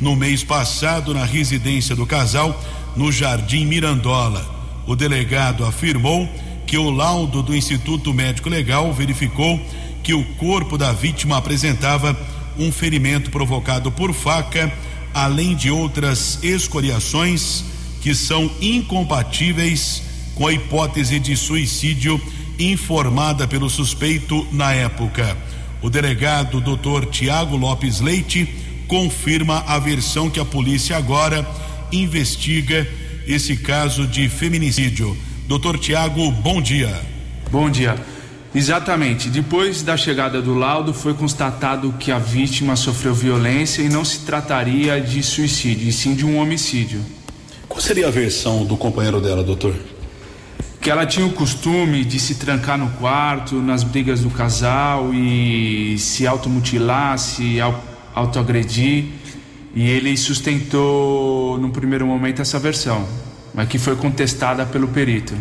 no 0.00 0.16
mês 0.16 0.42
passado 0.42 1.12
na 1.14 1.24
residência 1.24 1.94
do 1.94 2.06
casal, 2.06 2.58
no 2.96 3.12
Jardim 3.12 3.66
Mirandola. 3.66 4.82
O 4.86 4.96
delegado 4.96 5.64
afirmou 5.64 6.28
que 6.66 6.78
o 6.78 6.90
laudo 6.90 7.42
do 7.42 7.54
Instituto 7.54 8.14
Médico 8.14 8.48
Legal 8.48 8.92
verificou 8.92 9.60
que 10.02 10.14
o 10.14 10.24
corpo 10.36 10.78
da 10.78 10.92
vítima 10.92 11.36
apresentava 11.36 12.16
um 12.58 12.72
ferimento 12.72 13.30
provocado 13.30 13.90
por 13.90 14.12
faca, 14.12 14.72
além 15.14 15.54
de 15.54 15.70
outras 15.70 16.38
escoriações 16.42 17.64
que 18.00 18.14
são 18.14 18.50
incompatíveis 18.60 20.02
com 20.34 20.46
a 20.46 20.52
hipótese 20.52 21.18
de 21.18 21.36
suicídio 21.36 22.20
informada 22.58 23.46
pelo 23.46 23.68
suspeito 23.68 24.46
na 24.52 24.72
época. 24.72 25.36
O 25.82 25.88
delegado 25.88 26.60
Dr. 26.60 27.06
Tiago 27.10 27.56
Lopes 27.56 28.00
Leite 28.00 28.48
confirma 28.86 29.64
a 29.66 29.78
versão 29.78 30.28
que 30.28 30.40
a 30.40 30.44
polícia 30.44 30.96
agora 30.96 31.46
investiga 31.92 32.86
esse 33.26 33.56
caso 33.56 34.06
de 34.06 34.28
feminicídio. 34.28 35.16
Doutor 35.46 35.78
Tiago, 35.78 36.30
bom 36.30 36.60
dia. 36.60 37.00
Bom 37.50 37.70
dia. 37.70 37.96
Exatamente. 38.54 39.28
Depois 39.28 39.82
da 39.82 39.96
chegada 39.96 40.42
do 40.42 40.54
laudo, 40.54 40.92
foi 40.92 41.14
constatado 41.14 41.94
que 41.98 42.10
a 42.10 42.18
vítima 42.18 42.74
sofreu 42.74 43.14
violência 43.14 43.82
e 43.82 43.88
não 43.88 44.04
se 44.04 44.20
trataria 44.20 45.00
de 45.00 45.22
suicídio, 45.22 45.88
e 45.88 45.92
sim 45.92 46.14
de 46.14 46.26
um 46.26 46.38
homicídio. 46.38 47.00
Qual 47.68 47.80
seria 47.80 48.08
a 48.08 48.10
versão 48.10 48.64
do 48.64 48.76
companheiro 48.76 49.20
dela, 49.20 49.44
doutor? 49.44 49.74
Que 50.80 50.90
ela 50.90 51.06
tinha 51.06 51.26
o 51.26 51.32
costume 51.32 52.04
de 52.04 52.18
se 52.18 52.36
trancar 52.36 52.76
no 52.76 52.90
quarto, 52.92 53.56
nas 53.56 53.84
brigas 53.84 54.20
do 54.20 54.30
casal 54.30 55.14
e 55.14 55.96
se 55.98 56.26
automutilar, 56.26 57.18
se 57.18 57.58
autoagredir 58.14 59.04
e 59.74 59.88
ele 59.88 60.16
sustentou 60.16 61.58
no 61.58 61.70
primeiro 61.70 62.06
momento 62.06 62.42
essa 62.42 62.58
versão, 62.58 63.06
mas 63.54 63.68
que 63.68 63.78
foi 63.78 63.94
contestada 63.94 64.66
pelo 64.66 64.88
perito. 64.88 65.34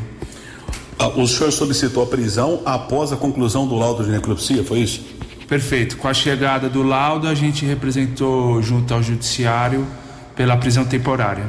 Ah, 1.00 1.08
o 1.08 1.26
senhor 1.26 1.50
solicitou 1.54 2.04
a 2.04 2.06
prisão 2.06 2.62
após 2.66 3.14
a 3.14 3.16
conclusão 3.16 3.66
do 3.66 3.76
laudo 3.76 4.04
de 4.04 4.12
necropsia, 4.12 4.66
foi 4.66 4.80
isso? 4.80 5.02
Perfeito. 5.48 5.96
Com 5.96 6.10
a 6.10 6.14
chegada 6.14 6.68
do 6.68 6.84
laudo, 6.84 7.26
a 7.26 7.34
gente 7.34 7.66
representou 7.66 8.62
junto 8.62 8.94
ao 8.94 9.02
judiciário 9.02 9.88
pela 10.36 10.58
prisão 10.58 10.84
temporária. 10.84 11.46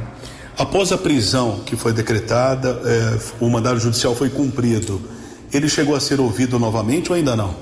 Após 0.56 0.92
a 0.92 0.98
prisão 0.98 1.60
que 1.66 1.74
foi 1.74 1.92
decretada, 1.92 2.80
eh, 2.84 3.18
o 3.40 3.50
mandado 3.50 3.80
judicial 3.80 4.14
foi 4.14 4.30
cumprido. 4.30 5.02
Ele 5.52 5.68
chegou 5.68 5.96
a 5.96 6.00
ser 6.00 6.20
ouvido 6.20 6.58
novamente 6.58 7.10
ou 7.10 7.16
ainda 7.16 7.34
não? 7.34 7.54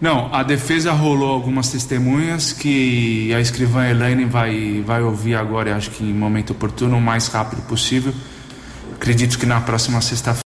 Não, 0.00 0.34
a 0.34 0.42
defesa 0.42 0.92
rolou 0.92 1.30
algumas 1.30 1.70
testemunhas 1.70 2.52
que 2.52 3.32
a 3.32 3.40
escrivã 3.40 3.86
Elaine 3.86 4.24
vai, 4.24 4.82
vai 4.84 5.02
ouvir 5.02 5.34
agora, 5.36 5.76
acho 5.76 5.90
que 5.90 6.02
em 6.02 6.12
momento 6.12 6.50
oportuno, 6.50 6.98
o 6.98 7.00
mais 7.00 7.28
rápido 7.28 7.62
possível. 7.62 8.12
Acredito 8.94 9.38
que 9.38 9.46
na 9.46 9.60
próxima 9.60 10.00
sexta-feira, 10.00 10.43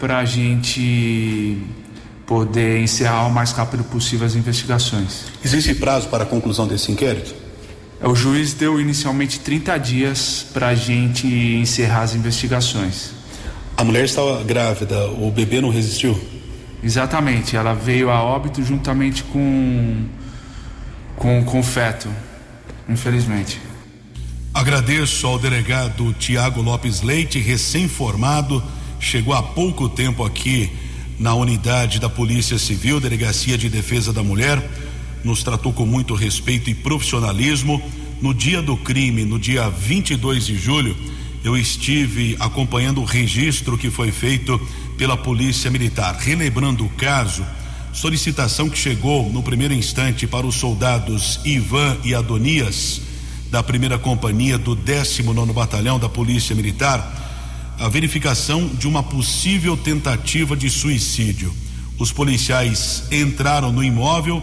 para 0.00 0.16
a 0.16 0.24
gente 0.24 1.58
poder 2.24 2.80
encerrar 2.80 3.26
o 3.26 3.30
mais 3.30 3.52
rápido 3.52 3.84
possível 3.84 4.26
as 4.26 4.34
investigações. 4.34 5.26
Existe 5.44 5.74
prazo 5.74 6.08
para 6.08 6.24
a 6.24 6.26
conclusão 6.26 6.66
desse 6.66 6.90
inquérito? 6.90 7.34
O 8.02 8.14
juiz 8.14 8.54
deu 8.54 8.80
inicialmente 8.80 9.40
30 9.40 9.76
dias 9.78 10.46
para 10.54 10.68
a 10.68 10.74
gente 10.74 11.26
encerrar 11.26 12.00
as 12.00 12.14
investigações. 12.14 13.10
A 13.76 13.84
mulher 13.84 14.06
estava 14.06 14.42
grávida, 14.42 15.06
o 15.10 15.30
bebê 15.30 15.60
não 15.60 15.68
resistiu? 15.68 16.18
Exatamente, 16.82 17.56
ela 17.56 17.74
veio 17.74 18.08
a 18.08 18.22
óbito 18.22 18.62
juntamente 18.62 19.22
com 19.22 20.06
com, 21.14 21.44
com 21.44 21.60
o 21.60 21.62
feto, 21.62 22.08
infelizmente. 22.88 23.60
Agradeço 24.54 25.26
ao 25.26 25.38
delegado 25.38 26.14
Tiago 26.14 26.62
Lopes 26.62 27.02
Leite, 27.02 27.38
recém-formado, 27.38 28.62
chegou 29.00 29.34
há 29.34 29.42
pouco 29.42 29.88
tempo 29.88 30.24
aqui 30.24 30.70
na 31.18 31.34
unidade 31.34 31.98
da 31.98 32.08
Polícia 32.08 32.58
Civil, 32.58 33.00
Delegacia 33.00 33.56
de 33.56 33.68
Defesa 33.68 34.12
da 34.12 34.22
Mulher, 34.22 34.62
nos 35.24 35.42
tratou 35.42 35.72
com 35.72 35.86
muito 35.86 36.14
respeito 36.14 36.70
e 36.70 36.74
profissionalismo. 36.74 37.82
No 38.20 38.32
dia 38.32 38.62
do 38.62 38.76
crime, 38.76 39.24
no 39.24 39.38
dia 39.38 39.68
22 39.68 40.46
de 40.46 40.56
julho, 40.56 40.96
eu 41.44 41.56
estive 41.56 42.36
acompanhando 42.40 43.00
o 43.00 43.04
registro 43.04 43.78
que 43.78 43.90
foi 43.90 44.10
feito 44.10 44.60
pela 44.96 45.16
Polícia 45.16 45.70
Militar. 45.70 46.16
Relembrando 46.18 46.84
o 46.84 46.88
caso, 46.90 47.44
solicitação 47.92 48.68
que 48.68 48.78
chegou 48.78 49.30
no 49.32 49.42
primeiro 49.42 49.72
instante 49.72 50.26
para 50.26 50.46
os 50.46 50.56
soldados 50.56 51.40
Ivan 51.44 51.96
e 52.04 52.14
Adonias, 52.14 53.00
da 53.50 53.62
primeira 53.62 53.98
companhia 53.98 54.58
do 54.58 54.74
19 54.74 55.52
Batalhão 55.52 55.98
da 55.98 56.08
Polícia 56.08 56.54
Militar, 56.54 57.35
a 57.78 57.88
verificação 57.88 58.66
de 58.68 58.88
uma 58.88 59.02
possível 59.02 59.76
tentativa 59.76 60.56
de 60.56 60.70
suicídio. 60.70 61.54
Os 61.98 62.10
policiais 62.10 63.04
entraram 63.10 63.72
no 63.72 63.84
imóvel, 63.84 64.42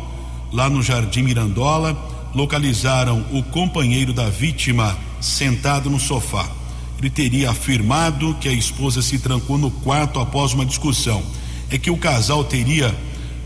lá 0.51 0.69
no 0.69 0.83
Jardim 0.83 1.23
Mirandola, 1.23 2.31
localizaram 2.33 3.25
o 3.31 3.43
companheiro 3.43 4.13
da 4.13 4.29
vítima 4.29 4.97
sentado 5.21 5.89
no 5.89 5.99
sofá 5.99 6.49
Ele 6.99 7.09
teria 7.09 7.51
afirmado 7.51 8.35
que 8.41 8.49
a 8.49 8.53
esposa 8.53 9.01
se 9.01 9.19
trancou 9.19 9.57
no 9.57 9.69
quarto 9.69 10.19
após 10.19 10.53
uma 10.53 10.65
discussão. 10.65 11.23
É 11.69 11.77
que 11.77 11.91
o 11.91 11.97
casal 11.97 12.43
teria 12.43 12.95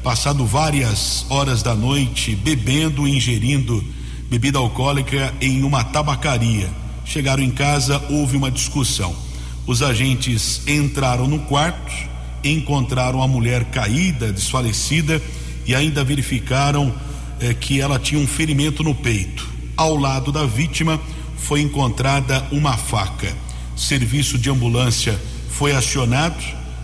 passado 0.03 0.45
várias 0.45 1.25
horas 1.29 1.63
da 1.63 1.75
noite 1.75 2.35
bebendo 2.35 3.07
e 3.07 3.15
ingerindo 3.15 3.83
bebida 4.29 4.59
alcoólica 4.59 5.33
em 5.41 5.63
uma 5.63 5.83
tabacaria. 5.83 6.69
Chegaram 7.05 7.41
em 7.41 7.51
casa, 7.51 8.01
houve 8.09 8.37
uma 8.37 8.51
discussão. 8.51 9.26
Os 9.67 9.81
agentes 9.81 10.61
entraram 10.65 11.27
no 11.27 11.39
quarto, 11.39 11.93
encontraram 12.41 13.21
a 13.21 13.27
mulher 13.27 13.65
caída, 13.65 14.31
desfalecida 14.31 15.21
e 15.65 15.75
ainda 15.75 16.05
verificaram 16.05 16.93
eh, 17.41 17.53
que 17.53 17.81
ela 17.81 17.99
tinha 17.99 18.21
um 18.21 18.25
ferimento 18.25 18.81
no 18.81 18.95
peito. 18.95 19.45
Ao 19.75 19.97
lado 19.97 20.31
da 20.31 20.45
vítima 20.45 20.99
foi 21.37 21.59
encontrada 21.59 22.47
uma 22.49 22.77
faca. 22.77 23.35
Serviço 23.75 24.37
de 24.37 24.49
ambulância 24.49 25.19
foi 25.49 25.73
acionado. 25.73 26.41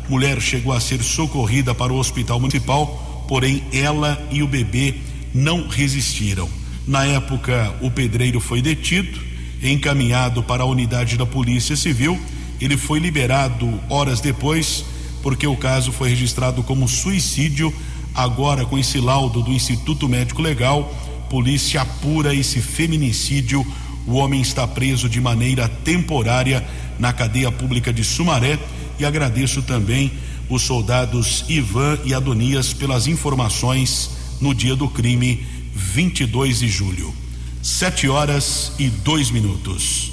Mulher 0.09 0.41
chegou 0.41 0.73
a 0.73 0.81
ser 0.81 1.01
socorrida 1.01 1.73
para 1.73 1.93
o 1.93 1.97
hospital 1.97 2.37
municipal, 2.37 3.25
porém 3.29 3.63
ela 3.71 4.21
e 4.29 4.43
o 4.43 4.47
bebê 4.47 4.95
não 5.33 5.69
resistiram. 5.69 6.49
Na 6.85 7.05
época, 7.05 7.73
o 7.81 7.89
pedreiro 7.89 8.41
foi 8.41 8.61
detido, 8.61 9.17
encaminhado 9.61 10.43
para 10.43 10.63
a 10.63 10.65
unidade 10.65 11.17
da 11.17 11.25
Polícia 11.25 11.77
Civil. 11.77 12.19
Ele 12.59 12.77
foi 12.77 12.99
liberado 12.99 13.79
horas 13.89 14.21
depois, 14.21 14.85
porque 15.21 15.47
o 15.47 15.55
caso 15.55 15.91
foi 15.91 16.09
registrado 16.09 16.63
como 16.63 16.87
suicídio. 16.87 17.73
Agora, 18.13 18.65
com 18.65 18.77
esse 18.77 18.99
laudo 18.99 19.41
do 19.41 19.51
Instituto 19.51 20.07
Médico 20.07 20.41
Legal, 20.41 20.93
polícia 21.29 21.81
apura 21.81 22.33
esse 22.33 22.61
feminicídio. 22.61 23.65
O 24.05 24.15
homem 24.15 24.41
está 24.41 24.67
preso 24.67 25.09
de 25.09 25.19
maneira 25.19 25.67
temporária 25.67 26.65
na 26.99 27.11
cadeia 27.11 27.51
pública 27.51 27.91
de 27.91 28.03
Sumaré. 28.03 28.59
E 28.99 29.05
agradeço 29.05 29.61
também 29.61 30.11
os 30.49 30.61
soldados 30.61 31.45
Ivan 31.49 31.97
e 32.05 32.13
Adonias 32.13 32.73
pelas 32.73 33.07
informações 33.07 34.11
no 34.39 34.53
dia 34.53 34.75
do 34.75 34.87
crime 34.87 35.43
22 35.73 36.59
de 36.59 36.67
julho. 36.67 37.13
Sete 37.61 38.07
horas 38.07 38.73
e 38.77 38.89
dois 38.89 39.31
minutos. 39.31 40.12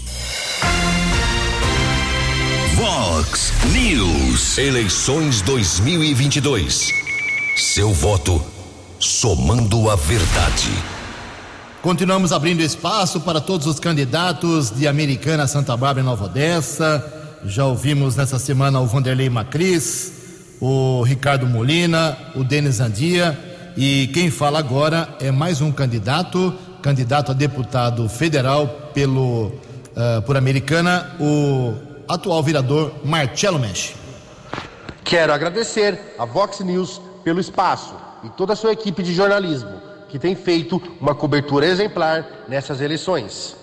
Vox 2.80 3.52
News. 3.74 4.56
Eleições 4.56 5.42
2022. 5.42 6.88
Seu 7.54 7.92
voto 7.92 8.42
somando 8.98 9.90
a 9.90 9.96
verdade. 9.96 10.70
Continuamos 11.82 12.32
abrindo 12.32 12.62
espaço 12.62 13.20
para 13.20 13.38
todos 13.38 13.66
os 13.66 13.78
candidatos 13.78 14.70
de 14.70 14.88
Americana, 14.88 15.46
Santa 15.46 15.76
Bárbara 15.76 16.00
e 16.00 16.02
Nova 16.02 16.24
Odessa. 16.24 17.04
Já 17.44 17.66
ouvimos 17.66 18.16
nessa 18.16 18.38
semana 18.38 18.80
o 18.80 18.86
Vanderlei 18.86 19.28
Macris, 19.28 20.12
o 20.58 21.02
Ricardo 21.02 21.46
Molina, 21.46 22.16
o 22.34 22.42
Denis 22.42 22.80
Andia 22.80 23.38
e 23.76 24.06
quem 24.14 24.30
fala 24.30 24.58
agora 24.58 25.06
é 25.20 25.30
mais 25.30 25.60
um 25.60 25.70
candidato, 25.70 26.54
candidato 26.80 27.30
a 27.30 27.34
deputado 27.34 28.08
federal 28.08 28.66
pelo 28.94 29.48
uh, 29.48 30.22
por 30.24 30.34
Americana, 30.34 31.14
o 31.20 31.89
atual 32.12 32.42
vereador 32.42 32.92
Marcelo 33.04 33.58
Mesh. 33.58 33.94
Quero 35.04 35.32
agradecer 35.32 35.98
a 36.18 36.24
Vox 36.24 36.60
News 36.60 37.00
pelo 37.24 37.40
espaço 37.40 37.94
e 38.24 38.28
toda 38.30 38.52
a 38.52 38.56
sua 38.56 38.72
equipe 38.72 39.02
de 39.02 39.14
jornalismo 39.14 39.80
que 40.08 40.18
tem 40.18 40.34
feito 40.34 40.82
uma 41.00 41.14
cobertura 41.14 41.66
exemplar 41.66 42.26
nessas 42.48 42.80
eleições. 42.80 43.56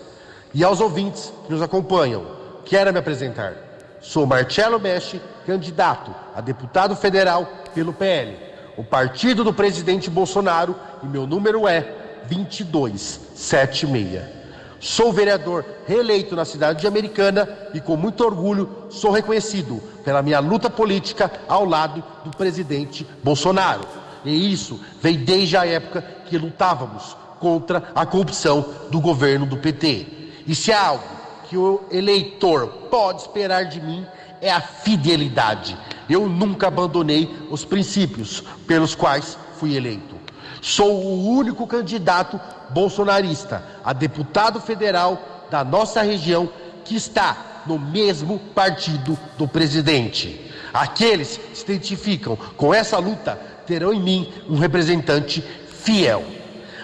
E 0.54 0.64
aos 0.64 0.80
ouvintes 0.80 1.32
que 1.46 1.52
nos 1.52 1.62
acompanham, 1.62 2.26
quero 2.66 2.94
me 2.94 3.00
apresentar. 3.00 3.54
Sou 4.02 4.26
Marcelo 4.26 4.80
Mesh, 4.80 5.16
candidato 5.46 6.14
a 6.34 6.42
deputado 6.42 6.96
federal 6.96 7.46
pelo 7.74 7.92
PL 7.92 8.48
o 8.78 8.84
partido 8.84 9.44
do 9.44 9.52
presidente 9.52 10.10
Bolsonaro, 10.10 10.76
e 11.02 11.08
meu 11.08 11.26
número 11.26 11.68
é 11.68 11.82
2276. 12.30 14.37
Sou 14.80 15.12
vereador 15.12 15.66
reeleito 15.86 16.36
na 16.36 16.46
cidade 16.46 16.82
de 16.82 16.88
Americana 16.88 17.48
e 17.74 17.80
com 17.80 17.96
muito 17.98 18.24
orgulho 18.24 18.70
sou 18.90 19.12
reconhecido 19.12 19.82
pela 20.04 20.22
minha 20.22 20.40
luta 20.40 20.70
política 20.70 21.32
ao 21.48 21.66
lado 21.66 22.04
do 22.24 22.32
presidente 22.32 23.06
Bolsonaro. 23.24 23.82
E 24.24 24.52
isso 24.54 24.80
vem 25.02 25.18
desde 25.18 25.58
a 25.58 25.66
época 25.66 26.04
que 26.26 26.38
lutávamos 26.38 27.16
contra 27.40 27.92
a 27.96 28.06
corrupção 28.06 28.66
do 28.90 29.00
governo 29.00 29.46
do 29.46 29.58
PT. 29.58 30.06
E 30.46 30.56
se 30.56 30.72
há 30.72 30.88
algo 30.88 31.04
que 31.50 31.58
o 31.58 31.82
eleitor 31.92 32.68
pode 32.90 33.22
esperar 33.22 33.66
de 33.66 33.80
mim 33.80 34.06
é 34.42 34.52
a 34.52 34.62
fidelidade 34.62 35.78
eu 36.10 36.28
nunca 36.28 36.68
abandonei 36.68 37.30
os 37.50 37.66
princípios 37.66 38.44
pelos 38.66 38.96
quais 38.96 39.38
fui 39.58 39.76
eleito. 39.76 40.16
Sou 40.62 41.04
o 41.04 41.28
único 41.30 41.68
candidato 41.68 42.40
bolsonarista 42.70 43.64
a 43.84 43.94
deputado 43.94 44.60
federal 44.60 45.22
da 45.50 45.64
nossa 45.64 46.02
região 46.02 46.50
que 46.84 46.96
está 46.96 47.64
no 47.66 47.78
mesmo 47.78 48.40
partido 48.54 49.18
do 49.38 49.48
presidente. 49.48 50.52
Aqueles 50.74 51.38
que 51.38 51.58
se 51.58 51.64
identificam 51.64 52.36
com 52.56 52.74
essa 52.74 52.98
luta 52.98 53.40
terão 53.66 53.94
em 53.94 54.02
mim 54.02 54.34
um 54.50 54.58
representante 54.58 55.42
fiel. 55.70 56.24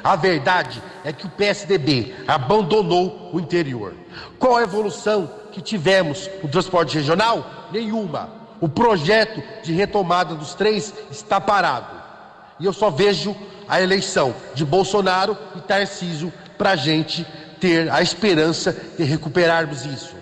A 0.03 0.15
verdade 0.15 0.81
é 1.03 1.13
que 1.13 1.25
o 1.25 1.29
PSDB 1.29 2.13
abandonou 2.27 3.29
o 3.31 3.39
interior. 3.39 3.93
Qual 4.37 4.57
a 4.57 4.63
evolução 4.63 5.29
que 5.51 5.61
tivemos 5.61 6.29
no 6.41 6.49
transporte 6.49 6.95
regional? 6.95 7.69
Nenhuma. 7.71 8.29
O 8.59 8.67
projeto 8.67 9.41
de 9.63 9.73
retomada 9.73 10.35
dos 10.35 10.53
três 10.53 10.93
está 11.11 11.39
parado. 11.39 12.01
E 12.59 12.65
eu 12.65 12.73
só 12.73 12.89
vejo 12.89 13.35
a 13.67 13.81
eleição 13.81 14.35
de 14.53 14.65
Bolsonaro 14.65 15.37
e 15.55 15.61
Tarcísio 15.61 16.31
para 16.57 16.71
a 16.71 16.75
gente 16.75 17.25
ter 17.59 17.89
a 17.91 18.01
esperança 18.01 18.75
de 18.97 19.03
recuperarmos 19.03 19.85
isso. 19.85 20.15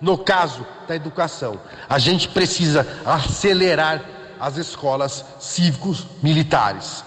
No 0.00 0.18
caso 0.18 0.66
da 0.86 0.94
educação, 0.94 1.60
a 1.88 1.98
gente 1.98 2.28
precisa 2.28 2.86
acelerar 3.04 4.02
as 4.38 4.56
escolas 4.56 5.24
cívicos 5.40 6.06
militares. 6.22 7.04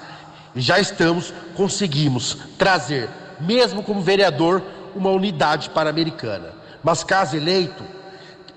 E 0.56 0.62
já 0.62 0.80
estamos, 0.80 1.34
conseguimos 1.56 2.38
trazer, 2.58 3.10
mesmo 3.39 3.84
como 3.84 4.02
vereador, 4.02 4.63
uma 4.95 5.12
unidade 5.12 5.69
para 5.69 5.89
a 5.89 5.91
americana. 5.91 6.54
Mas 6.84 7.04
caso 7.04 7.36
eleito, 7.38 7.84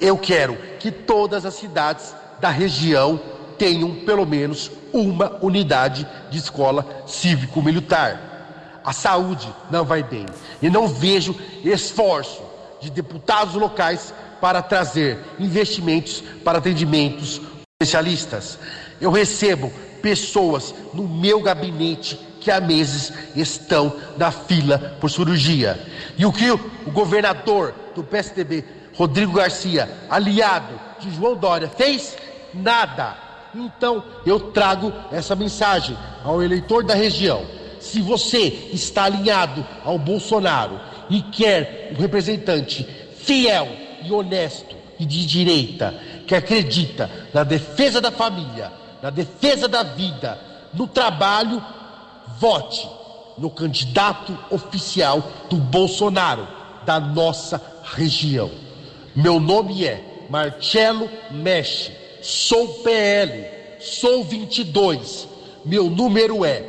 eu 0.01 0.17
quero 0.17 0.57
que 0.79 0.91
todas 0.91 1.45
as 1.45 1.55
cidades 1.55 2.15
da 2.41 2.49
região 2.49 3.21
tenham 3.59 3.95
pelo 4.07 4.25
menos 4.25 4.71
uma 4.93 5.39
unidade 5.43 6.07
de 6.31 6.39
escola 6.39 7.05
cívico-militar. 7.07 8.81
A 8.85 8.93
saúde 8.93 9.49
não 9.71 9.85
vai 9.85 10.03
bem 10.03 10.27
e 10.63 10.71
não 10.71 10.89
vejo 10.89 11.35
esforço 11.65 12.43
de 12.81 12.91
deputados 12.91 13.55
locais 13.55 14.15
para 14.41 14.63
trazer 14.63 15.19
investimentos 15.39 16.23
para 16.43 16.59
atendimentos 16.59 17.41
especialistas. 17.81 18.59
Eu 19.01 19.11
recebo 19.11 19.71
pessoas 20.01 20.75
no 20.95 21.07
meu 21.07 21.41
gabinete 21.41 22.19
que 22.41 22.51
há 22.51 22.59
meses 22.59 23.13
estão 23.37 23.95
na 24.17 24.31
fila 24.31 24.97
por 24.99 25.11
cirurgia. 25.11 25.79
E 26.17 26.25
o 26.25 26.33
que 26.33 26.51
o 26.51 26.59
governador 26.91 27.75
do 27.95 28.03
PSDB, 28.03 28.65
Rodrigo 28.95 29.33
Garcia, 29.33 29.91
aliado 30.09 30.73
de 31.01 31.11
João 31.15 31.37
Dória, 31.37 31.69
fez? 31.69 32.17
nada. 32.55 33.30
Então 33.55 34.03
eu 34.25 34.39
trago 34.53 34.93
essa 35.11 35.35
mensagem 35.35 35.97
ao 36.25 36.43
eleitor 36.43 36.85
da 36.85 36.95
região. 36.95 37.45
Se 37.81 38.01
você 38.01 38.69
está 38.73 39.05
alinhado 39.05 39.67
ao 39.85 39.99
Bolsonaro 39.99 40.79
e 41.09 41.23
quer 41.23 41.93
um 41.93 42.01
representante 42.01 42.85
fiel 43.17 43.69
e 44.05 44.13
honesto 44.13 44.77
e 44.99 45.05
de 45.05 45.25
direita, 45.25 45.95
que 46.27 46.35
acredita 46.35 47.11
na 47.33 47.43
defesa 47.43 48.01
da 48.01 48.11
família, 48.11 48.71
na 49.03 49.11
defesa 49.11 49.67
da 49.67 49.83
vida, 49.83 50.39
no 50.75 50.87
trabalho, 50.87 51.63
vote 52.39 52.89
no 53.39 53.51
candidato 53.51 54.39
oficial 54.51 55.23
do 55.49 55.57
Bolsonaro 55.57 56.47
da 56.85 57.01
nossa 57.01 57.61
região. 57.95 58.51
Meu 59.17 59.41
nome 59.41 59.85
é 59.85 60.27
Marcelo 60.29 61.09
Mexe 61.31 62.00
sou 62.23 62.69
PL, 62.83 63.45
sou 63.81 64.25
22, 64.25 65.29
meu 65.65 65.91
número 65.91 66.45
é 66.45 66.65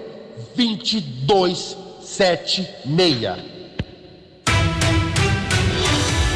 2276. 0.56 3.52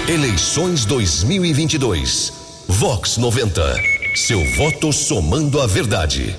Eleições 0.07 0.85
2022. 0.85 2.33
Vox 2.67 3.17
90. 3.17 3.95
Seu 4.15 4.43
voto 4.55 4.93
somando 4.93 5.59
a 5.59 5.67
verdade. 5.67 6.35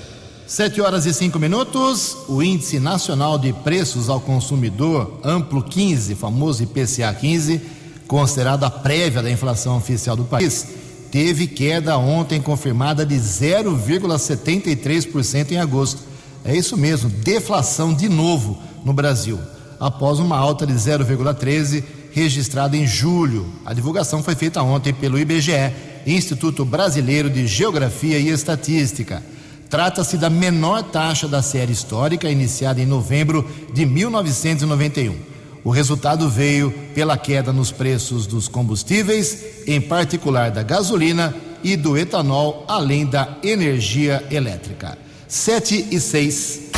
Sete 0.47 0.81
horas 0.81 1.07
e 1.07 1.13
cinco 1.13 1.41
minutos. 1.41 2.17
O 2.29 2.41
Índice 2.41 2.79
Nacional 2.79 3.37
de 3.37 3.53
Preços 3.53 4.09
ao 4.09 4.21
Consumidor, 4.21 5.21
amplo 5.25 5.63
15, 5.63 6.15
famoso 6.15 6.63
IPCA 6.63 7.13
15, 7.13 7.61
considerada 8.07 8.67
a 8.67 8.71
prévia 8.71 9.21
da 9.21 9.31
inflação 9.31 9.77
oficial 9.77 10.15
do 10.15 10.25
país, 10.25 10.69
teve 11.17 11.47
queda 11.47 11.97
ontem 11.97 12.43
confirmada 12.43 13.07
de 13.07 13.15
0,73% 13.15 15.53
em 15.53 15.57
agosto. 15.57 16.03
É 16.45 16.55
isso 16.55 16.77
mesmo, 16.77 17.09
deflação 17.09 17.95
de 17.95 18.07
novo 18.07 18.59
no 18.85 18.93
Brasil, 18.93 19.41
após 19.81 20.19
uma 20.19 20.37
alta 20.37 20.67
de 20.67 20.75
0,13% 20.75 21.83
registrada 22.13 22.77
em 22.77 22.87
julho. 22.87 23.47
A 23.65 23.73
divulgação 23.73 24.23
foi 24.23 24.35
feita 24.35 24.63
ontem 24.63 24.93
pelo 24.93 25.19
IBGE, 25.19 25.73
Instituto 26.07 26.67
Brasileiro 26.67 27.31
de 27.31 27.47
Geografia 27.47 28.19
e 28.19 28.29
Estatística. 28.29 29.23
Trata-se 29.71 30.19
da 30.19 30.29
menor 30.29 30.83
taxa 30.83 31.27
da 31.27 31.41
série 31.41 31.73
histórica, 31.73 32.29
iniciada 32.29 32.79
em 32.79 32.85
novembro 32.85 33.51
de 33.73 33.87
1991. 33.87 35.36
O 35.67 35.71
resultado 35.71 36.31
veio 36.31 36.71
pela 36.95 37.19
queda 37.19 37.53
nos 37.53 37.73
preços 37.73 38.25
dos 38.25 38.47
combustíveis, 38.47 39.65
em 39.67 39.81
particular 39.81 40.49
da 40.49 40.63
gasolina 40.63 41.35
e 41.61 41.77
do 41.77 41.99
etanol, 41.99 42.65
além 42.69 43.05
da 43.05 43.37
energia 43.43 44.25
elétrica. 44.31 44.97
7 45.27 45.89
e 45.91 45.99
6. 45.99 46.71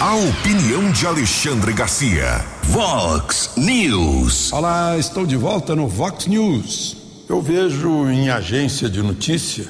A 0.00 0.16
opinião 0.16 0.90
de 0.90 1.06
Alexandre 1.06 1.72
Garcia. 1.72 2.44
Vox 2.64 3.52
News. 3.56 4.52
Olá, 4.52 4.98
estou 4.98 5.24
de 5.24 5.36
volta 5.36 5.76
no 5.76 5.86
Vox 5.86 6.26
News. 6.26 6.96
Eu 7.28 7.40
vejo 7.40 8.10
em 8.10 8.28
agência 8.28 8.90
de 8.90 9.00
notícia 9.00 9.68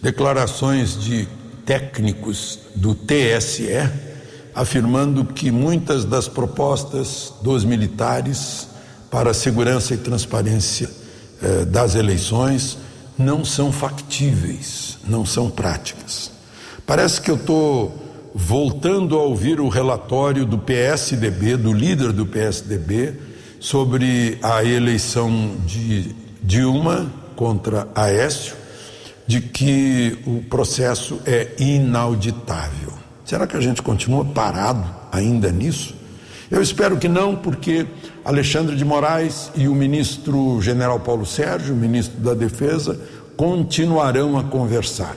declarações 0.00 0.98
de 0.98 1.28
técnicos 1.66 2.60
do 2.74 2.94
TSE 2.94 4.13
afirmando 4.54 5.24
que 5.24 5.50
muitas 5.50 6.04
das 6.04 6.28
propostas 6.28 7.32
dos 7.42 7.64
militares 7.64 8.68
para 9.10 9.30
a 9.30 9.34
segurança 9.34 9.94
e 9.94 9.96
transparência 9.96 10.88
eh, 11.42 11.64
das 11.64 11.94
eleições 11.94 12.78
não 13.18 13.44
são 13.44 13.72
factíveis, 13.72 14.98
não 15.06 15.24
são 15.24 15.50
práticas. 15.50 16.30
Parece 16.86 17.20
que 17.20 17.30
eu 17.30 17.36
estou 17.36 17.94
voltando 18.34 19.16
a 19.16 19.22
ouvir 19.22 19.60
o 19.60 19.68
relatório 19.68 20.44
do 20.44 20.58
PSDB, 20.58 21.56
do 21.56 21.72
líder 21.72 22.12
do 22.12 22.26
PSDB, 22.26 23.14
sobre 23.60 24.38
a 24.42 24.64
eleição 24.64 25.56
de 25.64 26.14
Dilma 26.42 27.10
contra 27.36 27.88
Aécio, 27.94 28.54
de 29.26 29.40
que 29.40 30.18
o 30.26 30.42
processo 30.42 31.20
é 31.24 31.52
inauditável. 31.58 33.03
Será 33.24 33.46
que 33.46 33.56
a 33.56 33.60
gente 33.60 33.82
continua 33.82 34.24
parado 34.24 34.84
ainda 35.10 35.50
nisso? 35.50 35.94
Eu 36.50 36.60
espero 36.60 36.98
que 36.98 37.08
não, 37.08 37.34
porque 37.34 37.86
Alexandre 38.24 38.76
de 38.76 38.84
Moraes 38.84 39.50
e 39.54 39.66
o 39.66 39.74
ministro 39.74 40.60
general 40.60 41.00
Paulo 41.00 41.24
Sérgio, 41.24 41.74
ministro 41.74 42.20
da 42.20 42.34
Defesa, 42.34 43.00
continuarão 43.36 44.38
a 44.38 44.44
conversar 44.44 45.16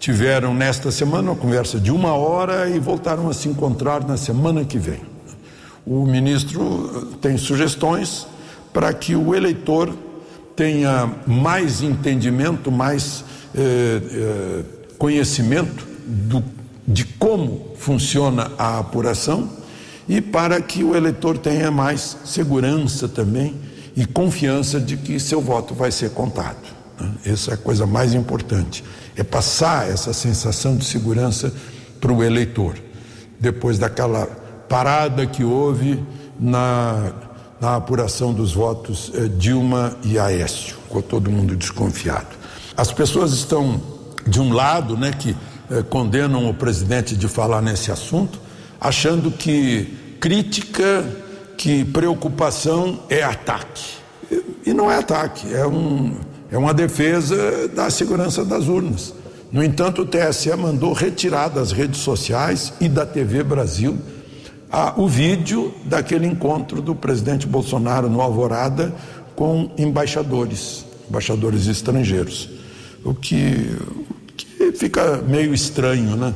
tiveram 0.00 0.54
nesta 0.54 0.90
semana 0.90 1.30
uma 1.30 1.36
conversa 1.36 1.78
de 1.78 1.92
uma 1.92 2.14
hora 2.14 2.70
e 2.70 2.78
voltaram 2.78 3.28
a 3.28 3.34
se 3.34 3.50
encontrar 3.50 4.02
na 4.02 4.16
semana 4.16 4.64
que 4.64 4.78
vem. 4.78 5.02
O 5.86 6.06
ministro 6.06 7.18
tem 7.20 7.36
sugestões 7.36 8.26
para 8.72 8.92
que 8.94 9.14
o 9.14 9.34
eleitor 9.34 9.94
tenha 10.56 11.10
mais 11.26 11.82
entendimento, 11.82 12.72
mais 12.72 13.24
eh, 13.54 14.00
eh, 14.02 14.64
conhecimento 14.96 15.86
do, 16.06 16.42
de 16.90 17.04
como 17.04 17.72
funciona 17.76 18.50
a 18.58 18.78
apuração 18.78 19.48
e 20.08 20.20
para 20.20 20.60
que 20.60 20.82
o 20.82 20.96
eleitor 20.96 21.38
tenha 21.38 21.70
mais 21.70 22.16
segurança 22.24 23.08
também 23.08 23.54
e 23.96 24.04
confiança 24.04 24.80
de 24.80 24.96
que 24.96 25.20
seu 25.20 25.40
voto 25.40 25.74
vai 25.74 25.92
ser 25.92 26.10
contado. 26.10 26.58
Né? 26.98 27.12
Essa 27.26 27.52
é 27.52 27.54
a 27.54 27.56
coisa 27.56 27.86
mais 27.86 28.12
importante 28.12 28.82
é 29.16 29.22
passar 29.22 29.88
essa 29.88 30.12
sensação 30.12 30.76
de 30.76 30.84
segurança 30.84 31.52
para 32.00 32.12
o 32.12 32.24
eleitor. 32.24 32.74
Depois 33.38 33.78
daquela 33.78 34.26
parada 34.68 35.26
que 35.26 35.44
houve 35.44 36.02
na, 36.38 37.12
na 37.60 37.76
apuração 37.76 38.32
dos 38.32 38.52
votos 38.54 39.12
eh, 39.14 39.28
Dilma 39.28 39.96
e 40.02 40.18
Aécio, 40.18 40.76
ficou 40.84 41.02
todo 41.02 41.30
mundo 41.30 41.54
desconfiado. 41.54 42.28
As 42.76 42.92
pessoas 42.92 43.32
estão, 43.32 43.80
de 44.26 44.40
um 44.40 44.52
lado, 44.52 44.96
né, 44.96 45.10
que 45.12 45.36
eh, 45.70 45.82
condenam 45.82 46.48
o 46.48 46.54
presidente 46.54 47.16
de 47.16 47.28
falar 47.28 47.62
nesse 47.62 47.90
assunto, 47.90 48.40
achando 48.80 49.30
que 49.30 50.16
crítica, 50.20 51.04
que 51.56 51.84
preocupação 51.84 53.00
é 53.08 53.22
ataque. 53.22 53.84
E, 54.30 54.70
e 54.70 54.74
não 54.74 54.90
é 54.90 54.96
ataque, 54.96 55.52
é 55.54 55.66
um 55.66 56.14
é 56.50 56.58
uma 56.58 56.74
defesa 56.74 57.68
da 57.68 57.88
segurança 57.90 58.44
das 58.44 58.66
urnas. 58.66 59.14
No 59.52 59.62
entanto, 59.62 60.02
o 60.02 60.06
TSE 60.06 60.54
mandou 60.56 60.92
retirar 60.92 61.48
das 61.48 61.72
redes 61.72 62.00
sociais 62.00 62.72
e 62.80 62.88
da 62.88 63.06
TV 63.06 63.42
Brasil 63.42 63.96
a, 64.70 65.00
o 65.00 65.08
vídeo 65.08 65.72
daquele 65.84 66.26
encontro 66.26 66.80
do 66.80 66.94
presidente 66.94 67.46
Bolsonaro 67.46 68.08
no 68.08 68.20
Alvorada 68.20 68.94
com 69.34 69.70
embaixadores, 69.78 70.84
embaixadores 71.08 71.66
estrangeiros. 71.66 72.48
O 73.04 73.14
que, 73.14 73.76
que 74.19 74.19
fica 74.80 75.18
meio 75.18 75.52
estranho, 75.52 76.16
né? 76.16 76.32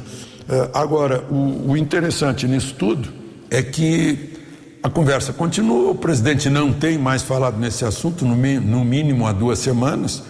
É, 0.47 0.69
agora, 0.75 1.25
o, 1.31 1.75
interessante 1.75 2.47
nisso 2.47 2.75
tudo 2.75 3.09
é 3.51 3.63
que 3.63 4.35
a 4.83 4.91
conversa 4.91 5.33
continua, 5.33 5.93
o 5.93 5.95
presidente 5.95 6.51
não 6.51 6.71
tem 6.71 6.99
mais 6.99 7.23
falado 7.23 7.59
nesse 7.59 7.87
assunto, 7.87 8.27
no, 8.27 8.85
mínimo 8.85 9.27
há 9.27 9.33
duas 9.33 9.59
semanas, 9.59 10.23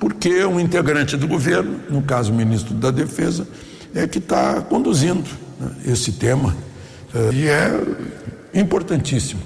porque 0.00 0.44
um 0.44 0.58
integrante 0.58 1.16
do 1.16 1.28
governo, 1.28 1.78
no 1.88 2.02
caso 2.02 2.32
o 2.32 2.34
ministro 2.34 2.74
da 2.74 2.90
Defesa, 2.90 3.46
é 3.94 4.04
que 4.08 4.18
está 4.18 4.60
conduzindo 4.62 5.30
né, 5.60 5.70
esse 5.86 6.10
tema. 6.12 6.56
Uh, 7.14 7.32
e 7.32 7.46
é 7.46 7.80
importantíssimo 8.52 9.40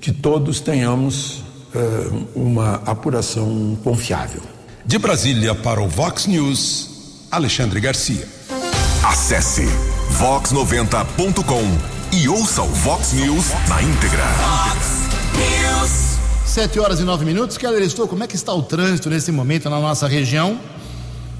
que 0.00 0.10
todos 0.10 0.60
tenhamos 0.60 1.40
uh, 1.74 2.26
uma 2.34 2.76
apuração 2.86 3.76
confiável. 3.84 4.40
De 4.86 4.98
Brasília 4.98 5.54
para 5.54 5.82
o 5.82 5.88
Vox 5.88 6.26
News, 6.26 6.97
Alexandre 7.30 7.78
Garcia. 7.80 8.26
Acesse 9.04 9.66
vox90.com 10.18 12.16
e 12.16 12.28
ouça 12.28 12.62
o 12.62 12.68
Vox 12.68 13.12
News 13.12 13.46
na 13.68 13.82
íntegra. 13.82 14.24
Vox 14.24 15.08
News. 15.36 16.18
Sete 16.46 16.80
horas 16.80 17.00
e 17.00 17.04
nove 17.04 17.24
minutos. 17.24 17.58
Keller 17.58 17.82
estou. 17.82 18.08
como 18.08 18.24
é 18.24 18.26
que 18.26 18.34
está 18.34 18.52
o 18.54 18.62
trânsito 18.62 19.10
nesse 19.10 19.30
momento 19.30 19.68
na 19.68 19.78
nossa 19.78 20.08
região? 20.08 20.58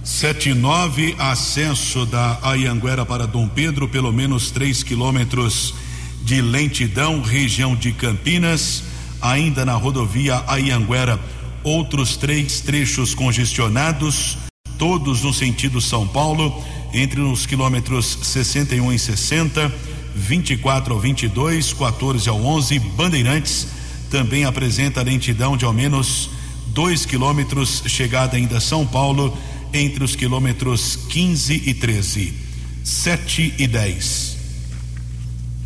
Sete 0.04 0.50
e 0.50 0.54
nove, 0.54 1.16
acesso 1.18 2.06
da 2.06 2.38
Ayanguera 2.42 3.04
para 3.04 3.26
Dom 3.26 3.48
Pedro, 3.48 3.88
pelo 3.88 4.12
menos 4.12 4.50
três 4.50 4.82
quilômetros 4.82 5.74
de 6.22 6.40
lentidão, 6.40 7.22
região 7.22 7.74
de 7.74 7.92
Campinas, 7.92 8.82
ainda 9.20 9.64
na 9.64 9.74
rodovia 9.74 10.42
Ayanguera, 10.46 11.18
outros 11.64 12.16
três 12.16 12.60
trechos 12.60 13.14
congestionados, 13.14 14.38
todos 14.78 15.22
no 15.22 15.34
sentido 15.34 15.80
São 15.80 16.06
Paulo, 16.06 16.62
entre 16.92 17.20
os 17.20 17.44
quilômetros 17.44 18.18
61 18.22 18.92
e 18.92 18.98
60 18.98 19.72
24 20.14 20.94
ao 20.94 21.00
22, 21.00 21.72
14 21.72 22.28
ao 22.28 22.42
11, 22.42 22.78
Bandeirantes 22.78 23.68
também 24.10 24.44
apresenta 24.44 25.02
lentidão 25.02 25.56
de 25.56 25.64
ao 25.64 25.72
menos 25.72 26.30
2 26.68 27.06
quilômetros, 27.06 27.82
chegada 27.86 28.36
ainda 28.36 28.58
a 28.58 28.60
São 28.60 28.86
Paulo, 28.86 29.36
entre 29.72 30.02
os 30.02 30.16
quilômetros 30.16 30.96
15 31.08 31.62
e 31.66 31.74
13. 31.74 32.34
7 32.84 33.54
e 33.58 33.66
10. 33.66 34.36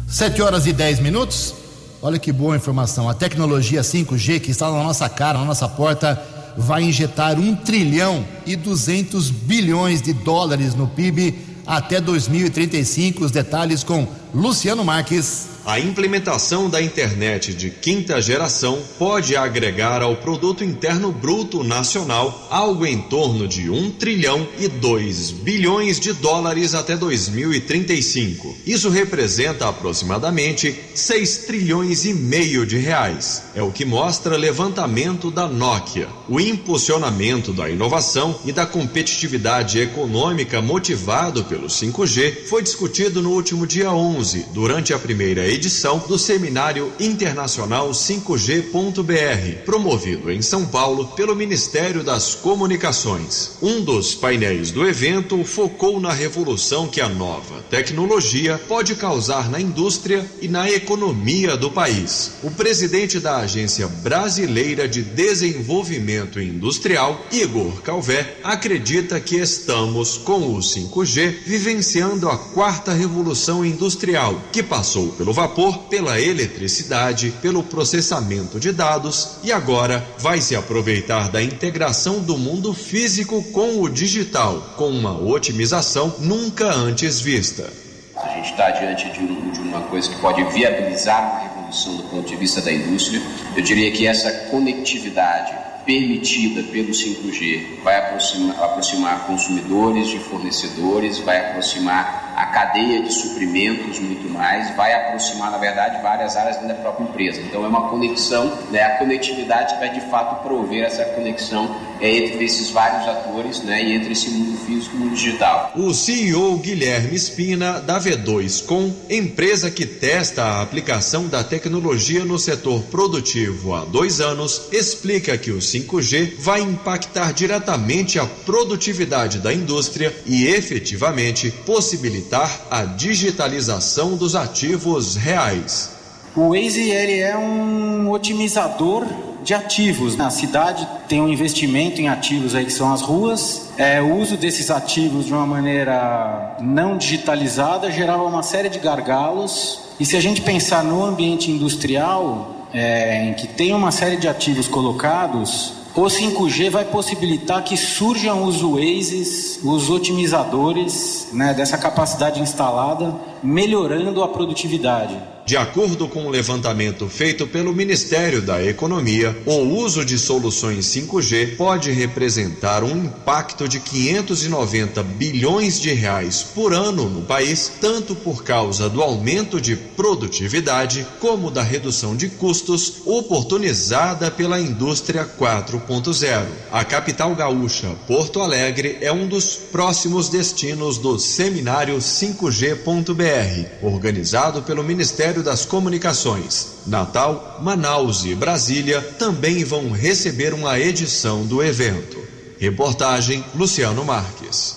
7 0.08 0.42
horas 0.42 0.66
e 0.66 0.72
10 0.72 1.00
minutos. 1.00 1.54
Olha 2.02 2.18
que 2.18 2.32
boa 2.32 2.56
informação. 2.56 3.08
A 3.08 3.14
tecnologia 3.14 3.80
5G 3.80 4.40
que 4.40 4.50
está 4.50 4.70
na 4.70 4.82
nossa 4.82 5.08
cara, 5.08 5.38
na 5.38 5.44
nossa 5.44 5.68
porta, 5.68 6.20
vai 6.57 6.82
injetar 6.84 7.38
1 7.38 7.57
trilhão 7.57 8.24
e 8.46 8.57
200 8.57 9.30
bilhões 9.30 10.03
de 10.03 10.12
dólares 10.12 10.74
no 10.74 10.86
PIB 10.86 11.34
até 11.66 12.00
2035. 12.00 13.24
Os 13.24 13.30
detalhes 13.30 13.84
com 13.84 14.07
Luciano 14.34 14.84
Marques. 14.84 15.51
A 15.64 15.78
implementação 15.78 16.68
da 16.68 16.82
internet 16.82 17.54
de 17.54 17.70
quinta 17.70 18.20
geração 18.20 18.82
pode 18.98 19.36
agregar 19.36 20.02
ao 20.02 20.16
produto 20.16 20.64
interno 20.64 21.12
bruto 21.12 21.62
nacional 21.62 22.48
algo 22.50 22.84
em 22.84 22.98
torno 23.02 23.46
de 23.46 23.70
1 23.70 23.92
trilhão 23.92 24.46
e 24.58 24.66
2 24.66 25.30
bilhões 25.30 26.00
de 26.00 26.12
dólares 26.14 26.74
até 26.74 26.96
2035. 26.96 28.56
Isso 28.66 28.88
representa 28.88 29.68
aproximadamente 29.68 30.74
6 30.96 31.38
trilhões 31.46 32.04
e 32.06 32.12
meio 32.12 32.66
de 32.66 32.78
reais. 32.78 33.44
É 33.54 33.62
o 33.62 33.70
que 33.70 33.84
mostra 33.84 34.36
levantamento 34.36 35.30
da 35.30 35.46
Nokia. 35.46 36.08
O 36.28 36.40
impulsionamento 36.40 37.52
da 37.52 37.70
inovação 37.70 38.36
e 38.44 38.50
da 38.50 38.66
competitividade 38.66 39.78
econômica 39.78 40.60
motivado 40.60 41.44
pelo 41.44 41.68
5G 41.68 42.46
foi 42.48 42.62
discutido 42.62 43.22
no 43.22 43.30
último 43.30 43.64
dia 43.64 43.92
11, 43.92 44.46
durante 44.52 44.92
a 44.92 44.98
primeira 44.98 45.51
edição 45.53 45.98
do 45.98 46.18
Seminário 46.18 46.92
Internacional 46.98 47.90
5G.br, 47.90 49.64
promovido 49.64 50.30
em 50.30 50.40
São 50.40 50.64
Paulo 50.66 51.09
pelo 51.09 51.36
Ministério 51.36 52.03
das 52.03 52.34
Comunicações. 52.34 53.53
Um 53.61 53.82
dos 53.82 54.14
painéis 54.14 54.70
do 54.70 54.86
evento 54.86 55.44
focou 55.44 56.00
na 56.00 56.12
revolução 56.12 56.88
que 56.88 57.00
a 57.00 57.09
nova 57.09 57.62
tecnologia 57.70 58.59
pode 58.66 58.94
causar 58.94 59.50
na 59.50 59.61
indústria 59.61 60.24
e 60.40 60.48
na 60.48 60.70
economia 60.70 61.57
do 61.57 61.70
país. 61.70 62.32
O 62.42 62.50
presidente 62.50 63.20
da 63.20 63.38
Agência 63.38 63.86
Brasileira 63.86 64.88
de 64.88 65.03
Desenvolvimento 65.03 66.40
Industrial, 66.40 67.20
Igor 67.30 67.82
Calvé, 67.82 68.38
acredita 68.42 69.20
que 69.20 69.36
estamos, 69.36 70.16
com 70.16 70.55
o 70.55 70.59
5G, 70.59 71.44
vivenciando 71.44 72.28
a 72.28 72.36
quarta 72.36 72.92
revolução 72.92 73.64
industrial, 73.64 74.40
que 74.53 74.62
passou 74.62 75.09
pelo 75.12 75.32
vapor, 75.43 75.76
pela 75.88 76.20
eletricidade, 76.20 77.32
pelo 77.43 77.64
processamento 77.64 78.61
de 78.61 78.70
dados 78.70 79.38
e 79.43 79.51
agora 79.51 80.05
vai 80.18 80.40
se 80.40 80.55
aproveitar 80.55 81.28
da 81.30 81.43
integração 81.43 82.20
do 82.20 82.38
mundo 82.38 82.72
físico 82.72 83.43
com 83.51 83.80
o 83.80 83.88
digital, 83.88 84.74
com 84.76 84.88
uma 84.88 85.20
otimização 85.20 86.14
nunca 86.20 86.66
antes 86.72 87.20
vista. 87.20 87.68
A 88.16 88.28
gente 88.28 88.51
está 88.51 88.70
diante 88.70 89.11
de, 89.11 89.18
um, 89.18 89.51
de 89.51 89.61
uma 89.61 89.80
coisa 89.82 90.09
que 90.09 90.20
pode 90.20 90.45
viabilizar 90.45 91.32
uma 91.32 91.40
revolução 91.40 91.97
do 91.97 92.05
ponto 92.05 92.28
de 92.28 92.36
vista 92.36 92.61
da 92.61 92.72
indústria. 92.72 93.20
Eu 93.57 93.62
diria 93.62 93.90
que 93.90 94.07
essa 94.07 94.30
conectividade 94.49 95.61
permitida 95.85 96.62
pelo 96.64 96.91
5G 96.91 97.83
vai 97.83 97.99
aproximar, 97.99 98.62
aproximar 98.62 99.26
consumidores 99.26 100.09
de 100.09 100.18
fornecedores, 100.18 101.18
vai 101.18 101.51
aproximar 101.51 102.33
a 102.37 102.47
cadeia 102.47 103.03
de 103.03 103.12
suprimentos 103.12 103.99
muito 103.99 104.28
mais, 104.28 104.74
vai 104.76 104.93
aproximar, 104.93 105.51
na 105.51 105.59
verdade, 105.59 106.03
várias 106.03 106.37
áreas 106.37 106.57
da 106.57 106.74
própria 106.74 107.05
empresa. 107.05 107.41
Então 107.43 107.64
é 107.64 107.68
uma 107.68 107.89
conexão, 107.89 108.59
né, 108.70 108.83
a 108.83 108.99
conectividade 108.99 109.74
vai 109.76 109.91
de 109.91 110.01
fato 110.03 110.43
prover 110.43 110.85
essa 110.85 111.05
conexão 111.05 111.74
é, 112.03 112.16
entre 112.16 112.44
esses 112.44 112.68
vários 112.70 113.09
atores 113.09 113.62
né, 113.62 113.82
e 113.82 113.92
entre 113.94 114.12
esse 114.12 114.28
mundo 114.28 114.59
físico 114.59 114.96
e 114.96 114.98
o 114.98 115.00
mundo 115.03 115.14
digital. 115.14 115.72
O 115.76 115.94
CEO 115.94 116.59
Guilherme 116.59 117.14
Espina, 117.14 117.80
da 117.80 118.00
V2Com, 118.00 118.92
empresa 119.09 119.70
que 119.70 119.86
testa 119.86 120.42
a 120.42 120.62
aplicação 120.62 121.28
da 121.28 121.44
tecnologia 121.44 122.24
no 122.24 122.40
setor 122.40 122.82
produtivo 122.90 123.72
há 123.72 123.84
dois 123.84 124.20
anos, 124.20 124.62
explica 124.72 125.38
que 125.38 125.53
o 125.53 125.59
5G 125.59 126.34
vai 126.38 126.61
impactar 126.61 127.32
diretamente 127.32 128.18
a 128.18 128.26
produtividade 128.26 129.38
da 129.38 129.55
indústria 129.55 130.12
e 130.26 130.46
efetivamente 130.48 131.53
possibilitar 131.64 132.66
a 132.68 132.84
digitalização 132.84 134.16
dos 134.16 134.34
ativos 134.34 135.14
reais. 135.14 135.90
O 136.34 136.48
Waze 136.48 136.90
ele 136.90 137.20
é 137.20 137.36
um 137.36 138.11
otimizador 138.11 139.07
de 139.43 139.55
ativos. 139.55 140.18
A 140.18 140.30
cidade 140.30 140.86
tem 141.09 141.20
um 141.20 141.28
investimento 141.28 142.01
em 142.01 142.09
ativos 142.09 142.55
aí 142.55 142.64
que 142.64 142.72
são 142.72 142.93
as 142.93 143.03
ruas. 143.03 143.70
É, 143.76 144.01
o 144.01 144.16
uso 144.16 144.36
desses 144.36 144.70
ativos 144.70 145.26
de 145.26 145.32
uma 145.32 145.47
maneira 145.47 146.57
não 146.61 146.97
digitalizada 146.97 147.90
gerava 147.90 148.22
uma 148.22 148.43
série 148.43 148.68
de 148.68 148.78
gargalos. 148.78 149.80
E 149.99 150.07
se 150.07 150.16
a 150.16 150.20
gente 150.20 150.40
pensar 150.40 150.82
no 150.82 151.05
ambiente 151.05 151.51
industrial, 151.51 152.68
é, 152.72 153.28
em 153.28 153.34
que 153.34 153.47
tem 153.47 153.74
uma 153.74 153.90
série 153.90 154.16
de 154.16 154.28
ativos 154.28 154.68
colocados, 154.68 155.74
o 155.95 156.05
5G 156.05 156.70
vai 156.70 156.86
possibilitar 156.86 157.62
que 157.62 157.76
surjam 157.76 158.45
os 158.45 158.62
Wazes, 158.62 159.61
os 159.62 159.90
otimizadores 159.90 161.28
né, 161.32 161.53
dessa 161.53 161.76
capacidade 161.76 162.40
instalada, 162.40 163.14
melhorando 163.43 164.22
a 164.22 164.28
produtividade. 164.28 165.18
De 165.45 165.57
acordo 165.57 166.07
com 166.07 166.20
o 166.20 166.26
um 166.26 166.30
levantamento 166.30 167.09
feito 167.09 167.49
pelo 167.49 167.74
Ministério 167.74 168.40
da 168.40 168.64
Economia, 168.64 169.36
o 169.45 169.57
uso 169.76 170.05
de 170.05 170.16
soluções 170.16 170.86
5G 170.86 171.57
pode 171.57 171.90
representar 171.90 172.84
um 172.84 173.07
impacto 173.07 173.68
de 173.68 173.80
590 173.80 175.03
bilhões 175.03 175.80
de 175.80 175.93
reais 175.93 176.43
por 176.55 176.72
ano 176.72 177.11
no 177.11 177.22
país, 177.22 177.72
tanto 177.80 178.14
por 178.14 178.45
causa 178.45 178.88
do 178.88 179.03
aumento 179.03 179.61
de 179.61 179.74
produtividade 179.74 181.05
como 181.20 181.51
da 181.51 181.62
redução 181.62 182.14
de 182.14 182.28
custos 182.28 183.03
oportunizada 183.05 184.30
pela 184.30 184.61
indústria 184.61 185.28
4.0. 185.38 186.47
A 186.70 186.84
capital 186.84 187.34
gaúcha, 187.34 187.88
Porto 188.07 188.40
Alegre, 188.40 188.99
é 189.01 189.11
um 189.11 189.26
dos 189.26 189.57
próximos 189.57 190.28
destinos 190.28 190.99
do 190.99 191.18
seminário 191.18 191.97
5G.br, 191.97 193.66
organizado 193.82 194.62
pelo 194.62 194.84
Ministério 194.84 195.41
Ministério 195.43 195.45
das 195.45 195.66
Comunicações. 195.66 196.68
Natal, 196.86 197.59
Manaus 197.62 198.24
e 198.24 198.34
Brasília 198.34 199.03
também 199.18 199.64
vão 199.64 199.90
receber 199.90 200.55
uma 200.55 200.78
edição 200.78 201.45
do 201.45 201.62
evento. 201.62 202.18
Reportagem 202.59 203.45
Luciano 203.55 204.05
Marques. 204.05 204.76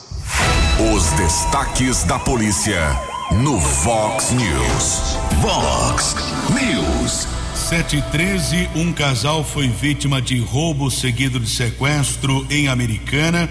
Os 0.94 1.04
destaques 1.12 2.04
da 2.04 2.20
polícia 2.20 3.00
no 3.32 3.60
Vox 3.60 4.32
News. 4.32 5.18
Vox 5.42 6.16
News. 6.50 7.28
713, 7.56 8.70
um 8.76 8.92
casal 8.92 9.44
foi 9.44 9.68
vítima 9.68 10.22
de 10.22 10.40
roubo 10.40 10.92
seguido 10.92 11.40
de 11.40 11.50
sequestro 11.50 12.46
em 12.50 12.68
Americana. 12.68 13.50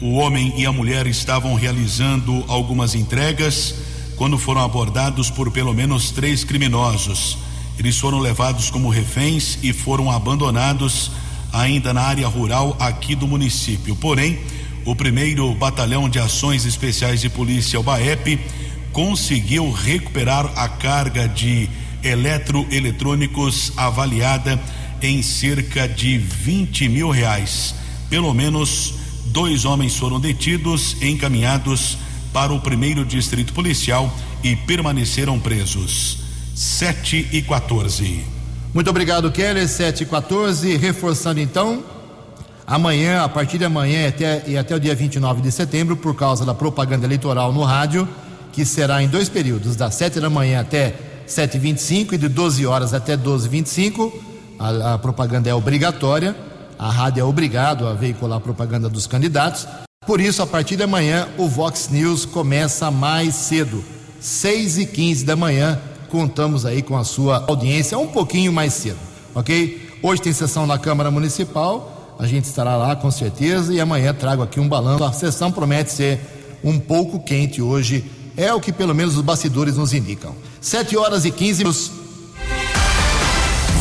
O 0.00 0.14
homem 0.14 0.54
e 0.56 0.64
a 0.64 0.72
mulher 0.72 1.06
estavam 1.06 1.54
realizando 1.54 2.44
algumas 2.48 2.94
entregas 2.94 3.74
quando 4.18 4.36
foram 4.36 4.62
abordados 4.62 5.30
por 5.30 5.50
pelo 5.52 5.72
menos 5.72 6.10
três 6.10 6.42
criminosos. 6.42 7.38
Eles 7.78 7.96
foram 7.96 8.18
levados 8.18 8.68
como 8.68 8.90
reféns 8.90 9.56
e 9.62 9.72
foram 9.72 10.10
abandonados 10.10 11.12
ainda 11.52 11.94
na 11.94 12.02
área 12.02 12.26
rural 12.26 12.76
aqui 12.80 13.14
do 13.14 13.28
município. 13.28 13.94
Porém, 13.94 14.40
o 14.84 14.96
primeiro 14.96 15.54
batalhão 15.54 16.08
de 16.08 16.18
ações 16.18 16.64
especiais 16.64 17.20
de 17.20 17.30
polícia, 17.30 17.78
o 17.78 17.82
BAEP, 17.82 18.40
conseguiu 18.92 19.70
recuperar 19.70 20.50
a 20.56 20.68
carga 20.68 21.28
de 21.28 21.68
eletroeletrônicos 22.02 23.72
avaliada 23.76 24.60
em 25.00 25.22
cerca 25.22 25.88
de 25.88 26.18
20 26.18 26.88
mil 26.88 27.10
reais. 27.10 27.74
Pelo 28.10 28.34
menos 28.34 28.94
dois 29.26 29.64
homens 29.64 29.96
foram 29.96 30.18
detidos, 30.18 30.96
encaminhados 31.00 31.98
para 32.32 32.52
o 32.52 32.60
primeiro 32.60 33.04
distrito 33.04 33.52
policial 33.52 34.12
e 34.42 34.54
permaneceram 34.54 35.38
presos. 35.38 36.18
7 36.54 37.28
e 37.32 37.42
14. 37.42 38.24
Muito 38.74 38.90
obrigado, 38.90 39.30
Keller. 39.30 39.68
7 39.68 40.02
e 40.02 40.06
14. 40.06 40.76
Reforçando 40.76 41.40
então, 41.40 41.84
amanhã, 42.66 43.22
a 43.22 43.28
partir 43.28 43.58
de 43.58 43.64
amanhã 43.64 44.08
até, 44.08 44.44
e 44.46 44.58
até 44.58 44.74
o 44.74 44.80
dia 44.80 44.94
29 44.94 45.40
de 45.40 45.50
setembro, 45.50 45.96
por 45.96 46.14
causa 46.14 46.44
da 46.44 46.54
propaganda 46.54 47.06
eleitoral 47.06 47.52
no 47.52 47.62
rádio, 47.62 48.08
que 48.52 48.64
será 48.64 49.02
em 49.02 49.08
dois 49.08 49.28
períodos, 49.28 49.76
das 49.76 49.94
7 49.94 50.20
da 50.20 50.28
manhã 50.28 50.60
até 50.60 50.94
7h25 51.28 52.14
e 52.14 52.18
de 52.18 52.28
12 52.28 52.66
horas 52.66 52.92
até 52.92 53.16
12h25. 53.16 54.12
A, 54.58 54.94
a 54.94 54.98
propaganda 54.98 55.48
é 55.48 55.54
obrigatória, 55.54 56.34
a 56.78 56.90
rádio 56.90 57.20
é 57.20 57.24
obrigado 57.24 57.86
a 57.86 57.94
veicular 57.94 58.38
a 58.38 58.40
propaganda 58.40 58.88
dos 58.88 59.06
candidatos. 59.06 59.66
Por 60.06 60.22
isso, 60.22 60.40
a 60.40 60.46
partir 60.46 60.76
de 60.76 60.82
amanhã, 60.82 61.28
o 61.36 61.46
Vox 61.46 61.90
News 61.90 62.24
começa 62.24 62.90
mais 62.90 63.34
cedo, 63.34 63.84
6 64.18 64.78
e 64.78 64.86
15 64.86 65.24
da 65.26 65.36
manhã. 65.36 65.78
Contamos 66.08 66.64
aí 66.64 66.80
com 66.80 66.96
a 66.96 67.04
sua 67.04 67.44
audiência 67.46 67.98
um 67.98 68.06
pouquinho 68.06 68.50
mais 68.50 68.72
cedo, 68.72 68.96
ok? 69.34 69.98
Hoje 70.02 70.22
tem 70.22 70.32
sessão 70.32 70.66
na 70.66 70.78
Câmara 70.78 71.10
Municipal, 71.10 72.16
a 72.18 72.26
gente 72.26 72.44
estará 72.44 72.74
lá 72.74 72.96
com 72.96 73.10
certeza 73.10 73.74
e 73.74 73.80
amanhã 73.80 74.14
trago 74.14 74.42
aqui 74.42 74.58
um 74.58 74.66
balanço. 74.66 75.04
A 75.04 75.12
sessão 75.12 75.52
promete 75.52 75.92
ser 75.92 76.18
um 76.64 76.78
pouco 76.78 77.20
quente 77.20 77.60
hoje, 77.60 78.10
é 78.34 78.50
o 78.54 78.60
que 78.60 78.72
pelo 78.72 78.94
menos 78.94 79.14
os 79.14 79.22
bastidores 79.22 79.76
nos 79.76 79.92
indicam. 79.92 80.34
7 80.58 80.96
horas 80.96 81.26
e 81.26 81.30
15 81.30 81.58
minutos. 81.58 81.92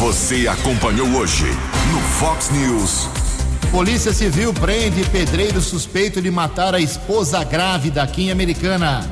Você 0.01 0.45
acompanhou 0.45 1.07
hoje 1.07 1.45
no 1.93 2.01
Fox 2.01 2.49
News. 2.49 3.26
Polícia 3.71 4.13
Civil 4.13 4.53
prende 4.53 5.03
pedreiro 5.09 5.61
suspeito 5.61 6.21
de 6.21 6.31
matar 6.31 6.73
a 6.73 6.79
esposa 6.79 7.43
grávida 7.43 8.01
aqui 8.01 8.23
em 8.23 8.31
Americana. 8.31 9.05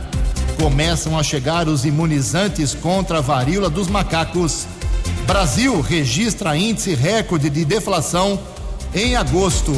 Começam 0.60 1.20
a 1.20 1.24
chegar 1.24 1.68
os 1.68 1.86
imunizantes 1.86 2.74
contra 2.74 3.18
a 3.18 3.22
varíola 3.22 3.70
dos 3.70 3.88
macacos. 3.88 4.66
Brasil 5.28 5.82
registra 5.82 6.56
índice 6.56 6.96
recorde 6.96 7.50
de 7.50 7.66
deflação 7.66 8.40
em 8.94 9.16
agosto. 9.16 9.74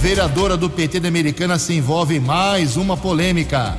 Vereadora 0.00 0.56
do 0.56 0.68
PT 0.68 0.98
da 0.98 1.08
Americana 1.08 1.58
se 1.58 1.72
envolve 1.72 2.16
em 2.16 2.20
mais 2.20 2.76
uma 2.76 2.96
polêmica. 2.96 3.78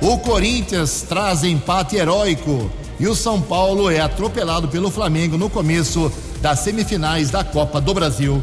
O 0.00 0.18
Corinthians 0.18 1.02
traz 1.02 1.44
empate 1.44 1.96
heróico 1.96 2.70
e 2.98 3.06
o 3.06 3.14
São 3.14 3.40
Paulo 3.40 3.90
é 3.90 4.00
atropelado 4.00 4.66
pelo 4.68 4.90
Flamengo 4.90 5.36
no 5.36 5.50
começo 5.50 6.10
das 6.40 6.60
semifinais 6.60 7.30
da 7.30 7.44
Copa 7.44 7.80
do 7.80 7.92
Brasil. 7.92 8.42